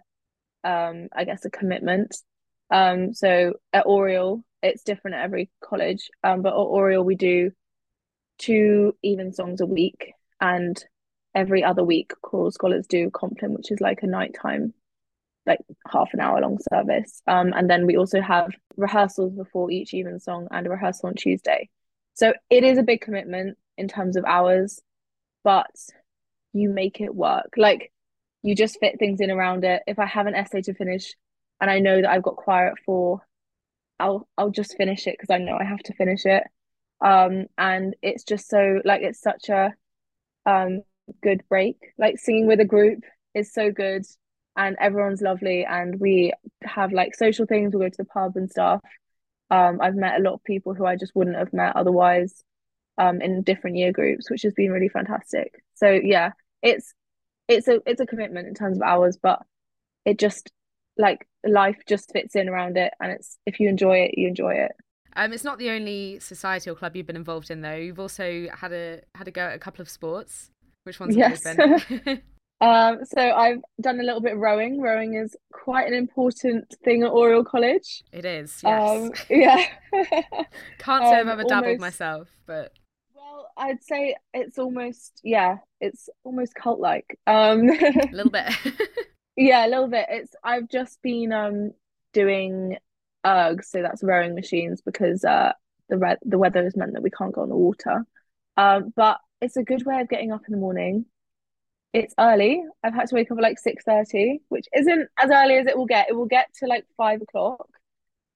um, 0.64 1.08
I 1.14 1.24
guess 1.24 1.44
a 1.44 1.50
commitment. 1.50 2.16
Um, 2.70 3.14
so 3.14 3.54
at 3.72 3.86
Oriel, 3.86 4.44
it's 4.62 4.82
different 4.82 5.16
at 5.16 5.24
every 5.24 5.50
college. 5.62 6.10
Um, 6.24 6.42
but 6.42 6.52
at 6.52 6.56
Oriel, 6.56 7.04
we 7.04 7.14
do 7.14 7.52
two 8.38 8.96
evensongs 9.04 9.60
a 9.60 9.66
week, 9.66 10.12
and 10.40 10.82
every 11.34 11.62
other 11.62 11.84
week, 11.84 12.12
choral 12.22 12.50
scholars 12.50 12.86
do 12.86 13.10
Compline, 13.10 13.54
which 13.54 13.70
is 13.70 13.80
like 13.80 14.02
a 14.02 14.06
nighttime, 14.06 14.74
like 15.46 15.60
half 15.90 16.08
an 16.12 16.20
hour 16.20 16.40
long 16.40 16.58
service. 16.72 17.22
Um, 17.26 17.52
and 17.54 17.70
then 17.70 17.86
we 17.86 17.96
also 17.96 18.20
have 18.20 18.50
rehearsals 18.76 19.34
before 19.34 19.70
each 19.70 19.94
evensong 19.94 20.48
and 20.50 20.66
a 20.66 20.70
rehearsal 20.70 21.10
on 21.10 21.14
Tuesday. 21.14 21.68
So 22.14 22.32
it 22.50 22.64
is 22.64 22.78
a 22.78 22.82
big 22.82 23.02
commitment 23.02 23.58
in 23.76 23.88
terms 23.88 24.16
of 24.16 24.24
hours, 24.24 24.80
but 25.44 25.70
you 26.56 26.70
make 26.70 27.00
it 27.00 27.14
work. 27.14 27.54
Like 27.56 27.92
you 28.42 28.54
just 28.54 28.78
fit 28.80 28.98
things 28.98 29.20
in 29.20 29.30
around 29.30 29.64
it. 29.64 29.82
If 29.86 29.98
I 29.98 30.06
have 30.06 30.26
an 30.26 30.34
essay 30.34 30.62
to 30.62 30.74
finish 30.74 31.14
and 31.60 31.70
I 31.70 31.80
know 31.80 32.00
that 32.00 32.10
I've 32.10 32.22
got 32.22 32.36
choir 32.36 32.68
at 32.68 32.78
four, 32.84 33.22
I'll 33.98 34.28
I'll 34.36 34.50
just 34.50 34.76
finish 34.76 35.06
it 35.06 35.16
because 35.18 35.34
I 35.34 35.38
know 35.38 35.56
I 35.58 35.64
have 35.64 35.80
to 35.80 35.94
finish 35.94 36.26
it. 36.26 36.44
Um, 37.00 37.46
and 37.58 37.94
it's 38.02 38.24
just 38.24 38.48
so 38.48 38.80
like 38.84 39.02
it's 39.02 39.20
such 39.20 39.48
a 39.48 39.74
um 40.46 40.82
good 41.22 41.42
break. 41.48 41.76
Like 41.98 42.18
singing 42.18 42.46
with 42.46 42.60
a 42.60 42.64
group 42.64 43.00
is 43.34 43.52
so 43.52 43.70
good 43.70 44.04
and 44.56 44.76
everyone's 44.80 45.22
lovely 45.22 45.64
and 45.64 46.00
we 46.00 46.32
have 46.64 46.92
like 46.92 47.14
social 47.14 47.46
things, 47.46 47.74
we'll 47.74 47.84
go 47.84 47.88
to 47.90 47.96
the 47.98 48.04
pub 48.04 48.36
and 48.36 48.50
stuff. 48.50 48.80
Um, 49.50 49.80
I've 49.80 49.94
met 49.94 50.18
a 50.18 50.22
lot 50.22 50.34
of 50.34 50.44
people 50.44 50.74
who 50.74 50.86
I 50.86 50.96
just 50.96 51.14
wouldn't 51.14 51.36
have 51.36 51.52
met 51.52 51.76
otherwise 51.76 52.42
um 52.98 53.20
in 53.20 53.42
different 53.42 53.76
year 53.76 53.92
groups, 53.92 54.30
which 54.30 54.42
has 54.42 54.54
been 54.54 54.72
really 54.72 54.88
fantastic. 54.88 55.62
So 55.74 55.90
yeah, 55.90 56.32
it's 56.66 56.94
it's 57.48 57.68
a 57.68 57.80
it's 57.86 58.00
a 58.00 58.06
commitment 58.06 58.48
in 58.48 58.54
terms 58.54 58.76
of 58.76 58.82
hours, 58.82 59.16
but 59.20 59.42
it 60.04 60.18
just 60.18 60.50
like 60.98 61.26
life 61.46 61.78
just 61.86 62.12
fits 62.12 62.34
in 62.34 62.48
around 62.48 62.76
it, 62.76 62.92
and 63.00 63.12
it's 63.12 63.38
if 63.46 63.60
you 63.60 63.68
enjoy 63.68 63.98
it, 63.98 64.18
you 64.18 64.28
enjoy 64.28 64.54
it. 64.54 64.72
Um, 65.14 65.32
it's 65.32 65.44
not 65.44 65.58
the 65.58 65.70
only 65.70 66.18
society 66.20 66.68
or 66.68 66.74
club 66.74 66.94
you've 66.94 67.06
been 67.06 67.16
involved 67.16 67.50
in, 67.50 67.62
though. 67.62 67.74
You've 67.74 68.00
also 68.00 68.48
had 68.52 68.72
a 68.72 69.00
had 69.14 69.28
a 69.28 69.30
go 69.30 69.42
at 69.42 69.54
a 69.54 69.58
couple 69.58 69.82
of 69.82 69.88
sports. 69.88 70.50
Which 70.84 71.00
ones 71.00 71.16
yes. 71.16 71.44
um, 72.60 72.98
so 73.04 73.20
I've 73.20 73.60
done 73.80 73.98
a 73.98 74.04
little 74.04 74.20
bit 74.20 74.34
of 74.34 74.38
rowing. 74.38 74.80
Rowing 74.80 75.14
is 75.14 75.34
quite 75.52 75.88
an 75.88 75.94
important 75.94 76.74
thing 76.84 77.02
at 77.02 77.10
Oriel 77.10 77.44
College. 77.44 78.04
It 78.12 78.24
is. 78.24 78.60
Yes. 78.62 78.90
Um, 78.90 79.12
yeah. 79.28 79.64
Can't 80.78 81.04
say 81.04 81.16
I've 81.16 81.26
um, 81.26 81.28
ever 81.28 81.44
dabbled 81.44 81.80
myself, 81.80 82.28
but 82.46 82.72
I'd 83.56 83.82
say 83.82 84.16
it's 84.34 84.58
almost 84.58 85.20
yeah, 85.24 85.58
it's 85.80 86.08
almost 86.24 86.54
cult 86.54 86.80
like. 86.80 87.18
Um 87.26 87.68
a 87.70 88.08
little 88.12 88.30
bit. 88.30 88.52
yeah, 89.36 89.66
a 89.66 89.68
little 89.68 89.88
bit. 89.88 90.06
It's 90.10 90.34
I've 90.42 90.68
just 90.68 91.00
been 91.02 91.32
um 91.32 91.72
doing 92.12 92.76
ergs, 93.24 93.66
so 93.66 93.82
that's 93.82 94.02
rowing 94.02 94.34
machines 94.34 94.82
because 94.82 95.24
uh 95.24 95.52
the 95.88 95.98
red 95.98 96.18
the 96.22 96.38
weather 96.38 96.64
has 96.64 96.76
meant 96.76 96.94
that 96.94 97.02
we 97.02 97.10
can't 97.10 97.32
go 97.34 97.42
on 97.42 97.48
the 97.48 97.56
water. 97.56 98.04
Um 98.56 98.92
but 98.94 99.18
it's 99.40 99.56
a 99.56 99.62
good 99.62 99.84
way 99.84 100.00
of 100.00 100.08
getting 100.08 100.32
up 100.32 100.42
in 100.46 100.52
the 100.52 100.60
morning. 100.60 101.06
It's 101.92 102.14
early. 102.18 102.62
I've 102.82 102.94
had 102.94 103.08
to 103.08 103.14
wake 103.14 103.30
up 103.30 103.38
at 103.38 103.42
like 103.42 103.58
six 103.58 103.84
thirty, 103.84 104.40
which 104.48 104.66
isn't 104.76 105.08
as 105.18 105.30
early 105.30 105.56
as 105.56 105.66
it 105.66 105.76
will 105.76 105.86
get. 105.86 106.08
It 106.10 106.16
will 106.16 106.26
get 106.26 106.48
to 106.60 106.66
like 106.66 106.84
five 106.96 107.22
o'clock. 107.22 107.68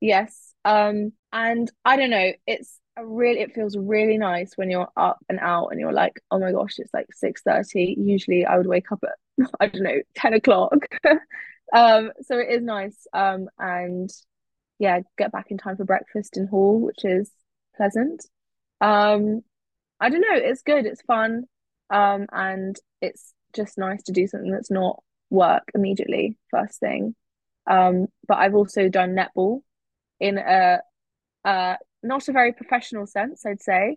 Yes. 0.01 0.55
Um, 0.65 1.13
and 1.33 1.71
I 1.85 1.97
don't 1.97 2.11
know, 2.11 2.33
it's 2.47 2.80
a 2.96 3.07
really 3.07 3.40
it 3.40 3.55
feels 3.55 3.76
really 3.76 4.18
nice 4.18 4.53
when 4.57 4.70
you're 4.70 4.88
up 4.96 5.18
and 5.29 5.38
out 5.40 5.68
and 5.68 5.81
you're 5.81 5.92
like, 5.92 6.20
oh 6.31 6.38
my 6.38 6.53
gosh, 6.53 6.79
it's 6.79 6.92
like 6.92 7.07
6 7.12 7.42
30. 7.42 7.96
Usually 7.98 8.44
I 8.44 8.57
would 8.57 8.66
wake 8.66 8.90
up 8.92 9.03
at 9.05 9.46
I 9.61 9.68
don't 9.68 9.83
know, 9.83 10.00
10 10.16 10.35
o'clock. 10.35 10.87
um, 11.72 12.12
so 12.22 12.38
it 12.38 12.48
is 12.50 12.62
nice. 12.62 13.07
Um, 13.12 13.48
and 13.59 14.11
yeah, 14.79 15.00
get 15.18 15.33
back 15.33 15.50
in 15.50 15.59
time 15.59 15.76
for 15.76 15.85
breakfast 15.85 16.37
in 16.37 16.46
hall, 16.46 16.81
which 16.81 17.05
is 17.05 17.31
pleasant. 17.76 18.24
Um, 18.81 19.42
I 20.00 20.09
don't 20.09 20.22
know, 20.22 20.35
it's 20.35 20.62
good, 20.62 20.87
it's 20.87 21.03
fun. 21.03 21.44
Um, 21.90 22.26
and 22.33 22.76
it's 23.03 23.35
just 23.55 23.79
nice 23.79 24.03
to 24.05 24.12
do 24.12 24.26
something 24.26 24.50
that's 24.50 24.70
not 24.70 25.03
work 25.29 25.64
immediately, 25.74 26.38
first 26.50 26.81
thing. 26.81 27.14
Um, 27.66 28.07
but 28.26 28.38
I've 28.38 28.55
also 28.55 28.88
done 28.88 29.14
netball 29.16 29.61
in 30.18 30.38
a, 30.38 30.81
a 31.44 31.76
not 32.03 32.29
a 32.29 32.33
very 32.33 32.53
professional 32.53 33.07
sense, 33.07 33.45
I'd 33.47 33.63
say. 33.63 33.97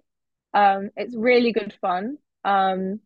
Um, 0.54 0.90
it's 0.96 1.16
really 1.16 1.52
good 1.52 1.74
fun. 1.82 2.18
Um, 2.44 3.00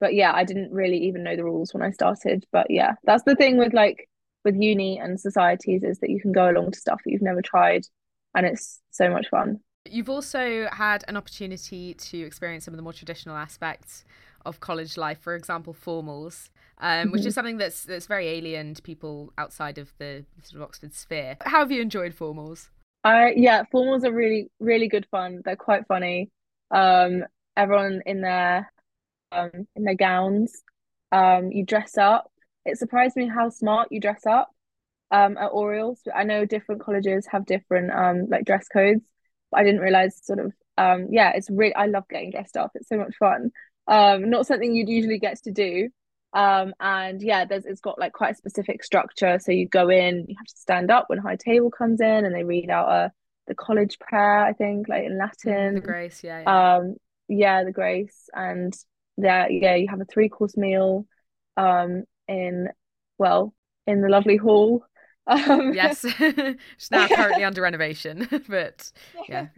but 0.00 0.14
yeah, 0.14 0.32
I 0.32 0.44
didn't 0.44 0.72
really 0.72 0.98
even 1.08 1.24
know 1.24 1.36
the 1.36 1.44
rules 1.44 1.74
when 1.74 1.82
I 1.82 1.90
started. 1.90 2.44
But 2.52 2.70
yeah, 2.70 2.94
that's 3.04 3.24
the 3.24 3.34
thing 3.34 3.58
with 3.58 3.72
like 3.72 4.08
with 4.44 4.54
uni 4.56 4.98
and 4.98 5.18
societies 5.18 5.82
is 5.82 5.98
that 5.98 6.10
you 6.10 6.20
can 6.20 6.32
go 6.32 6.50
along 6.50 6.72
to 6.72 6.78
stuff 6.78 7.00
that 7.04 7.10
you've 7.10 7.22
never 7.22 7.42
tried, 7.42 7.82
and 8.34 8.46
it's 8.46 8.80
so 8.90 9.10
much 9.10 9.28
fun. 9.28 9.60
You've 9.84 10.10
also 10.10 10.68
had 10.70 11.04
an 11.08 11.16
opportunity 11.16 11.94
to 11.94 12.18
experience 12.18 12.64
some 12.64 12.74
of 12.74 12.76
the 12.76 12.82
more 12.82 12.92
traditional 12.92 13.36
aspects 13.36 14.04
of 14.44 14.60
college 14.60 14.96
life, 14.96 15.18
for 15.18 15.34
example, 15.34 15.74
formals, 15.74 16.50
um, 16.78 16.88
mm-hmm. 16.88 17.10
which 17.10 17.26
is 17.26 17.34
something 17.34 17.58
that's 17.58 17.84
that's 17.84 18.06
very 18.06 18.28
alien 18.28 18.74
to 18.74 18.82
people 18.82 19.32
outside 19.36 19.78
of 19.78 19.92
the 19.98 20.24
sort 20.42 20.56
of 20.56 20.62
Oxford 20.62 20.94
sphere. 20.94 21.36
How 21.42 21.58
have 21.58 21.72
you 21.72 21.82
enjoyed 21.82 22.14
formals? 22.16 22.68
I 23.04 23.32
yeah, 23.36 23.62
formals 23.72 24.04
are 24.04 24.12
really 24.12 24.50
really 24.60 24.88
good 24.88 25.06
fun. 25.10 25.42
They're 25.44 25.56
quite 25.56 25.86
funny. 25.86 26.30
Um, 26.70 27.24
everyone 27.56 28.02
in 28.06 28.20
their 28.20 28.72
um 29.32 29.50
in 29.76 29.84
their 29.84 29.94
gowns. 29.96 30.62
Um, 31.12 31.52
you 31.52 31.64
dress 31.64 31.98
up. 31.98 32.30
It 32.66 32.78
surprised 32.78 33.16
me 33.16 33.28
how 33.28 33.50
smart 33.50 33.88
you 33.92 34.00
dress 34.00 34.26
up. 34.26 34.50
Um, 35.10 35.38
at 35.38 35.52
Oriel's, 35.52 36.00
I 36.14 36.24
know 36.24 36.44
different 36.46 36.82
colleges 36.82 37.26
have 37.32 37.46
different 37.46 37.92
um 37.92 38.28
like 38.30 38.44
dress 38.46 38.68
codes, 38.68 39.04
but 39.50 39.60
I 39.60 39.64
didn't 39.64 39.80
realize 39.82 40.20
sort 40.24 40.40
of 40.40 40.52
um 40.78 41.08
yeah, 41.12 41.32
it's 41.34 41.50
really 41.50 41.74
I 41.74 41.86
love 41.86 42.04
getting 42.10 42.30
dressed 42.32 42.56
up. 42.56 42.72
It's 42.74 42.88
so 42.88 42.98
much 42.98 43.16
fun. 43.18 43.52
Um, 43.88 44.30
not 44.30 44.46
something 44.46 44.74
you'd 44.74 44.88
usually 44.88 45.18
get 45.18 45.42
to 45.44 45.52
do. 45.52 45.90
Um, 46.32 46.74
and 46.78 47.22
yeah, 47.22 47.44
there's 47.44 47.64
it's 47.64 47.80
got 47.80 47.98
like 47.98 48.12
quite 48.12 48.32
a 48.32 48.36
specific 48.36 48.84
structure. 48.84 49.38
So 49.40 49.52
you 49.52 49.66
go 49.66 49.88
in, 49.88 50.26
you 50.28 50.34
have 50.36 50.46
to 50.46 50.56
stand 50.56 50.90
up 50.90 51.04
when 51.08 51.18
high 51.18 51.36
table 51.36 51.70
comes 51.70 52.00
in, 52.00 52.24
and 52.24 52.34
they 52.34 52.44
read 52.44 52.70
out 52.70 52.88
a 52.88 52.92
uh, 52.92 53.08
the 53.46 53.54
college 53.54 53.98
prayer, 53.98 54.44
I 54.44 54.52
think, 54.52 54.88
like 54.88 55.04
in 55.04 55.18
Latin. 55.18 55.76
The 55.76 55.80
grace, 55.80 56.22
yeah, 56.22 56.42
yeah. 56.42 56.76
Um, 56.76 56.96
yeah, 57.28 57.64
the 57.64 57.72
grace, 57.72 58.28
and 58.34 58.74
yeah, 59.16 59.46
yeah, 59.48 59.74
you 59.74 59.88
have 59.88 60.00
a 60.00 60.04
three 60.04 60.28
course 60.28 60.56
meal, 60.56 61.06
um, 61.56 62.04
in 62.28 62.68
well, 63.16 63.54
in 63.86 64.02
the 64.02 64.08
lovely 64.08 64.36
hall. 64.36 64.84
Um, 65.30 65.74
yes, 65.74 66.06
it's 66.20 66.90
now 66.90 67.06
currently 67.14 67.44
under 67.44 67.60
renovation, 67.60 68.26
but 68.48 68.90
yeah, 69.28 69.48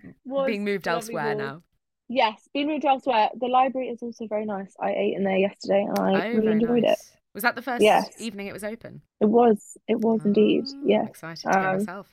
being 0.44 0.64
moved 0.64 0.88
elsewhere 0.88 1.22
hall. 1.22 1.36
now. 1.36 1.62
Yes, 2.12 2.48
being 2.52 2.66
moved 2.66 2.84
elsewhere. 2.84 3.30
The 3.38 3.46
library 3.46 3.88
is 3.88 4.02
also 4.02 4.26
very 4.26 4.44
nice. 4.44 4.74
I 4.82 4.90
ate 4.90 5.14
in 5.16 5.22
there 5.22 5.36
yesterday 5.36 5.86
and 5.88 5.96
I 5.96 6.30
oh, 6.30 6.34
really 6.34 6.52
enjoyed 6.52 6.82
nice. 6.82 6.94
it. 6.94 7.16
Was 7.34 7.44
that 7.44 7.54
the 7.54 7.62
first 7.62 7.82
yes. 7.82 8.10
evening 8.18 8.48
it 8.48 8.52
was 8.52 8.64
open? 8.64 9.00
It 9.20 9.26
was. 9.26 9.78
It 9.86 10.00
was 10.00 10.20
oh, 10.24 10.26
indeed. 10.26 10.64
Yeah. 10.84 11.06
Excited 11.06 11.48
to 11.48 11.56
um, 11.56 11.78
myself. 11.78 12.08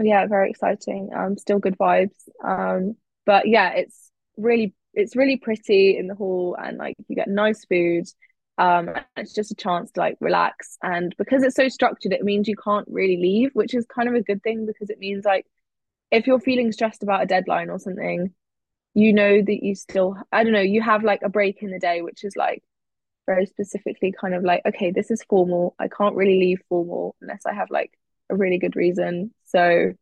Yeah, 0.00 0.24
very 0.28 0.50
exciting. 0.50 1.10
Um, 1.12 1.36
still 1.36 1.58
good 1.58 1.76
vibes. 1.76 2.14
Um, 2.44 2.94
but 3.26 3.48
yeah, 3.48 3.70
it's 3.70 4.12
really 4.36 4.72
it's 4.94 5.16
really 5.16 5.36
pretty 5.36 5.98
in 5.98 6.06
the 6.06 6.14
hall 6.14 6.56
and 6.56 6.78
like 6.78 6.94
you 7.08 7.16
get 7.16 7.26
nice 7.26 7.64
food. 7.64 8.04
Um, 8.56 8.90
it's 9.16 9.34
just 9.34 9.50
a 9.50 9.56
chance 9.56 9.90
to 9.92 10.00
like 10.00 10.16
relax 10.20 10.78
and 10.80 11.12
because 11.18 11.42
it's 11.42 11.56
so 11.56 11.68
structured, 11.68 12.12
it 12.12 12.22
means 12.22 12.46
you 12.46 12.56
can't 12.56 12.86
really 12.88 13.16
leave, 13.16 13.50
which 13.54 13.74
is 13.74 13.84
kind 13.92 14.08
of 14.08 14.14
a 14.14 14.22
good 14.22 14.44
thing 14.44 14.64
because 14.64 14.90
it 14.90 15.00
means 15.00 15.24
like 15.24 15.44
if 16.12 16.28
you're 16.28 16.38
feeling 16.38 16.70
stressed 16.70 17.02
about 17.02 17.24
a 17.24 17.26
deadline 17.26 17.68
or 17.68 17.80
something, 17.80 18.32
you 18.98 19.12
know 19.12 19.40
that 19.40 19.62
you 19.62 19.74
still 19.74 20.16
I 20.32 20.42
don't 20.42 20.52
know, 20.52 20.60
you 20.60 20.82
have 20.82 21.04
like 21.04 21.22
a 21.22 21.28
break 21.28 21.62
in 21.62 21.70
the 21.70 21.78
day, 21.78 22.02
which 22.02 22.24
is 22.24 22.34
like 22.36 22.62
very 23.26 23.46
specifically 23.46 24.12
kind 24.18 24.34
of 24.34 24.42
like, 24.42 24.62
okay, 24.66 24.90
this 24.90 25.10
is 25.10 25.22
formal. 25.28 25.76
I 25.78 25.88
can't 25.88 26.16
really 26.16 26.40
leave 26.40 26.60
formal 26.68 27.14
unless 27.20 27.46
I 27.46 27.54
have 27.54 27.70
like 27.70 27.92
a 28.28 28.34
really 28.36 28.58
good 28.58 28.74
reason. 28.74 29.32
So 29.46 29.92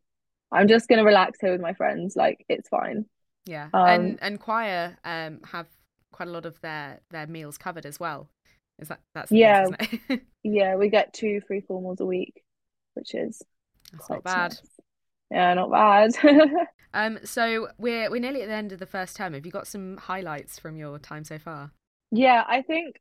I'm 0.51 0.67
just 0.67 0.87
gonna 0.87 1.03
relax 1.03 1.39
here 1.39 1.51
with 1.51 1.61
my 1.61 1.73
friends. 1.73 2.15
Like 2.15 2.43
it's 2.49 2.69
fine. 2.69 3.05
Yeah, 3.45 3.69
um, 3.73 3.87
and 3.87 4.19
and 4.21 4.39
choir 4.39 4.97
um 5.03 5.41
have 5.45 5.67
quite 6.11 6.27
a 6.27 6.31
lot 6.31 6.45
of 6.45 6.59
their 6.61 6.99
their 7.11 7.27
meals 7.27 7.57
covered 7.57 7.85
as 7.85 7.99
well. 7.99 8.29
Is 8.79 8.87
that 8.87 8.99
that's 9.13 9.31
yeah 9.31 9.67
yeah 10.43 10.75
we 10.75 10.89
get 10.89 11.13
two 11.13 11.41
free 11.47 11.61
formals 11.61 11.99
a 11.99 12.05
week, 12.05 12.43
which 12.95 13.13
is 13.13 13.43
that's 13.91 14.09
not 14.09 14.23
bad. 14.23 14.51
Nice. 14.51 14.61
Yeah, 15.31 15.53
not 15.53 15.71
bad. 15.71 16.11
um, 16.93 17.19
so 17.23 17.69
we're 17.77 18.09
we're 18.09 18.21
nearly 18.21 18.41
at 18.41 18.47
the 18.47 18.53
end 18.53 18.71
of 18.71 18.79
the 18.79 18.85
first 18.85 19.15
term. 19.15 19.33
Have 19.33 19.45
you 19.45 19.51
got 19.51 19.67
some 19.67 19.97
highlights 19.97 20.59
from 20.59 20.77
your 20.77 20.99
time 20.99 21.23
so 21.23 21.37
far? 21.37 21.71
Yeah, 22.11 22.43
I 22.47 22.61
think 22.61 22.99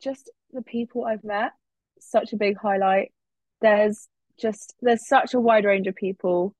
just 0.00 0.30
the 0.52 0.62
people 0.62 1.04
I've 1.04 1.24
met, 1.24 1.52
such 2.00 2.32
a 2.32 2.36
big 2.36 2.56
highlight. 2.56 3.12
There's 3.60 4.08
just 4.40 4.74
there's 4.80 5.06
such 5.06 5.34
a 5.34 5.40
wide 5.40 5.64
range 5.64 5.86
of 5.86 5.94
people 5.94 6.54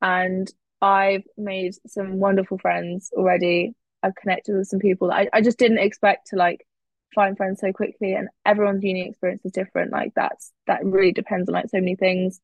and 0.00 0.50
I've 0.80 1.24
made 1.36 1.74
some 1.86 2.18
wonderful 2.18 2.58
friends 2.58 3.10
already. 3.14 3.74
I've 4.02 4.14
connected 4.14 4.56
with 4.56 4.68
some 4.68 4.78
people 4.78 5.08
that 5.08 5.16
I, 5.16 5.28
I 5.32 5.40
just 5.40 5.58
didn't 5.58 5.78
expect 5.78 6.28
to 6.28 6.36
like 6.36 6.66
find 7.14 7.36
friends 7.36 7.60
so 7.60 7.72
quickly 7.72 8.14
and 8.14 8.28
everyone's 8.46 8.84
uni 8.84 9.08
experience 9.08 9.44
is 9.44 9.52
different. 9.52 9.92
Like 9.92 10.12
that's 10.14 10.52
that 10.66 10.84
really 10.84 11.12
depends 11.12 11.48
on 11.48 11.54
like 11.54 11.68
so 11.68 11.78
many 11.78 11.96
things. 11.96 12.40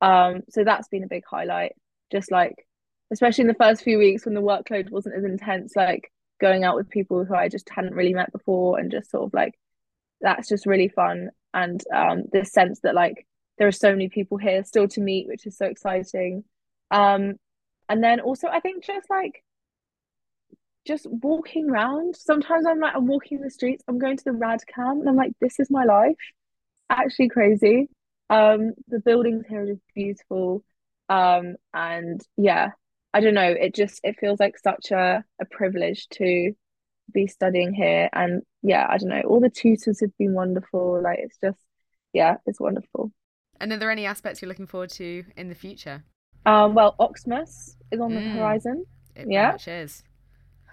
Um 0.00 0.42
so 0.50 0.64
that's 0.64 0.88
been 0.88 1.04
a 1.04 1.08
big 1.08 1.24
highlight. 1.28 1.72
Just 2.12 2.30
like 2.30 2.66
especially 3.12 3.42
in 3.42 3.48
the 3.48 3.54
first 3.54 3.82
few 3.82 3.98
weeks 3.98 4.24
when 4.24 4.34
the 4.34 4.40
workload 4.40 4.90
wasn't 4.90 5.16
as 5.16 5.24
intense, 5.24 5.74
like 5.76 6.12
going 6.40 6.64
out 6.64 6.76
with 6.76 6.88
people 6.88 7.24
who 7.24 7.34
I 7.34 7.48
just 7.48 7.68
hadn't 7.68 7.94
really 7.94 8.14
met 8.14 8.32
before 8.32 8.78
and 8.78 8.90
just 8.90 9.10
sort 9.10 9.24
of 9.24 9.34
like 9.34 9.54
that's 10.20 10.48
just 10.48 10.66
really 10.66 10.88
fun. 10.88 11.30
And 11.52 11.82
um 11.94 12.24
this 12.32 12.52
sense 12.52 12.80
that 12.82 12.94
like 12.94 13.26
there 13.60 13.68
are 13.68 13.72
so 13.72 13.90
many 13.90 14.08
people 14.08 14.38
here 14.38 14.64
still 14.64 14.88
to 14.88 15.02
meet, 15.02 15.28
which 15.28 15.46
is 15.46 15.56
so 15.56 15.66
exciting. 15.66 16.44
Um, 16.90 17.34
and 17.90 18.02
then 18.02 18.20
also 18.20 18.48
I 18.48 18.60
think 18.60 18.82
just 18.82 19.08
like 19.10 19.44
just 20.86 21.06
walking 21.10 21.68
around. 21.68 22.16
Sometimes 22.16 22.64
I'm 22.66 22.80
like 22.80 22.96
I'm 22.96 23.06
walking 23.06 23.40
the 23.40 23.50
streets, 23.50 23.84
I'm 23.86 23.98
going 23.98 24.16
to 24.16 24.24
the 24.24 24.32
Rad 24.32 24.60
Cam 24.66 25.00
and 25.00 25.08
I'm 25.08 25.14
like, 25.16 25.32
this 25.40 25.60
is 25.60 25.70
my 25.70 25.84
life. 25.84 26.16
Actually 26.88 27.28
crazy. 27.28 27.90
Um, 28.30 28.72
the 28.88 29.00
buildings 29.00 29.44
here 29.48 29.62
are 29.62 29.66
just 29.66 29.82
beautiful. 29.94 30.64
Um, 31.08 31.56
and 31.74 32.22
yeah, 32.36 32.70
I 33.12 33.20
don't 33.20 33.34
know, 33.34 33.50
it 33.50 33.74
just 33.74 34.00
it 34.04 34.16
feels 34.20 34.38
like 34.38 34.56
such 34.56 34.92
a, 34.92 35.24
a 35.40 35.44
privilege 35.50 36.08
to 36.10 36.52
be 37.12 37.26
studying 37.26 37.74
here. 37.74 38.08
And 38.12 38.42
yeah, 38.62 38.86
I 38.88 38.98
don't 38.98 39.08
know, 39.08 39.22
all 39.22 39.40
the 39.40 39.50
tutors 39.50 40.00
have 40.00 40.16
been 40.16 40.32
wonderful. 40.32 41.02
Like 41.02 41.18
it's 41.20 41.38
just 41.42 41.58
yeah, 42.12 42.36
it's 42.46 42.60
wonderful. 42.60 43.12
And 43.60 43.72
are 43.72 43.76
there 43.76 43.90
any 43.90 44.06
aspects 44.06 44.40
you're 44.40 44.48
looking 44.48 44.66
forward 44.68 44.90
to 44.90 45.24
in 45.36 45.48
the 45.48 45.54
future? 45.54 46.04
Um, 46.46 46.74
well, 46.74 46.94
Oxmas 46.98 47.76
is 47.90 48.00
on 48.00 48.14
the 48.14 48.20
mm, 48.20 48.32
horizon. 48.32 48.86
It 49.14 49.26
yeah, 49.28 49.52
much 49.52 49.68
is. 49.68 50.02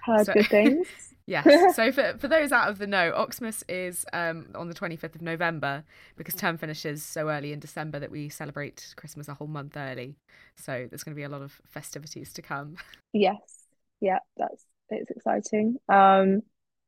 Heard 0.05 0.27
so, 0.27 0.33
good 0.33 0.45
things. 0.49 0.87
Yes. 1.27 1.45
So 1.75 1.91
for, 1.91 2.15
for 2.17 2.27
those 2.27 2.51
out 2.51 2.69
of 2.69 2.79
the 2.79 2.87
know, 2.87 3.11
Oxmas 3.11 3.63
is 3.69 4.05
um, 4.13 4.47
on 4.55 4.67
the 4.67 4.73
25th 4.73 5.15
of 5.15 5.21
November 5.21 5.83
because 6.15 6.33
term 6.33 6.57
finishes 6.57 7.03
so 7.03 7.29
early 7.29 7.53
in 7.53 7.59
December 7.59 7.99
that 7.99 8.09
we 8.11 8.29
celebrate 8.29 8.93
Christmas 8.95 9.27
a 9.27 9.35
whole 9.35 9.47
month 9.47 9.77
early. 9.77 10.15
So 10.55 10.87
there's 10.89 11.03
going 11.03 11.13
to 11.13 11.19
be 11.19 11.23
a 11.23 11.29
lot 11.29 11.41
of 11.41 11.61
festivities 11.69 12.33
to 12.33 12.41
come. 12.41 12.77
Yes. 13.13 13.39
Yeah, 13.99 14.19
that's 14.37 14.63
it's 14.89 15.11
exciting. 15.11 15.77
Um, 15.89 16.41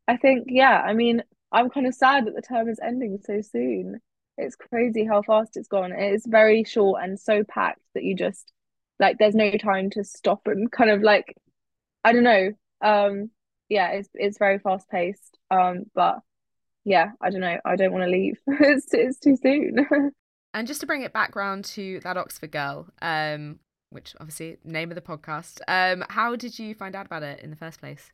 I 0.08 0.18
think 0.18 0.46
yeah. 0.48 0.82
I 0.82 0.94
mean, 0.94 1.24
I'm 1.52 1.70
kind 1.70 1.88
of 1.88 1.96
sad 1.96 2.26
that 2.26 2.36
the 2.36 2.42
term 2.42 2.70
is 2.70 2.80
ending 2.82 3.20
so 3.24 3.42
soon. 3.42 4.00
It's 4.38 4.56
crazy 4.56 5.06
how 5.06 5.22
fast 5.22 5.58
it's 5.58 5.68
gone. 5.68 5.92
It's 5.92 6.26
very 6.26 6.64
short 6.64 7.04
and 7.04 7.20
so 7.20 7.44
packed 7.44 7.82
that 7.94 8.04
you 8.04 8.16
just 8.16 8.52
like 9.00 9.18
there's 9.18 9.36
no 9.36 9.52
time 9.58 9.90
to 9.92 10.04
stop 10.04 10.48
and 10.48 10.72
kind 10.72 10.90
of 10.90 11.02
like 11.02 11.36
I 12.04 12.14
don't 12.14 12.24
know. 12.24 12.52
Um 12.82 13.32
yeah, 13.70 13.90
it's 13.92 14.10
it's 14.14 14.38
very 14.38 14.60
fast 14.60 14.90
paced. 14.90 15.38
Um 15.50 15.86
but 15.96 16.20
yeah, 16.86 17.12
I 17.22 17.30
don't 17.30 17.42
know. 17.42 17.58
I 17.66 17.76
don't 17.76 17.92
want 17.92 18.04
to 18.04 18.10
leave. 18.10 18.40
it's 18.48 18.94
it's 18.94 19.20
too 19.20 19.36
soon. 19.36 19.88
and 20.54 20.68
just 20.68 20.82
to 20.82 20.88
bring 20.88 21.04
it 21.04 21.14
back 21.14 21.36
round 21.36 21.66
to 21.66 22.00
that 22.02 22.18
Oxford 22.18 22.52
girl, 22.52 22.88
um, 23.02 23.60
which 23.90 24.16
obviously 24.20 24.58
name 24.64 24.92
of 24.92 24.96
the 24.96 25.02
podcast. 25.02 25.62
Um, 25.68 26.04
how 26.10 26.36
did 26.36 26.58
you 26.58 26.74
find 26.74 26.96
out 26.96 27.06
about 27.06 27.24
it 27.24 27.42
in 27.42 27.50
the 27.50 27.56
first 27.56 27.80
place? 27.80 28.12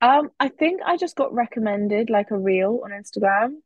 Um, 0.00 0.30
I 0.40 0.48
think 0.48 0.80
I 0.84 0.96
just 0.96 1.16
got 1.16 1.32
recommended 1.32 2.10
like 2.10 2.30
a 2.30 2.38
reel 2.38 2.80
on 2.84 2.90
Instagram 2.90 3.56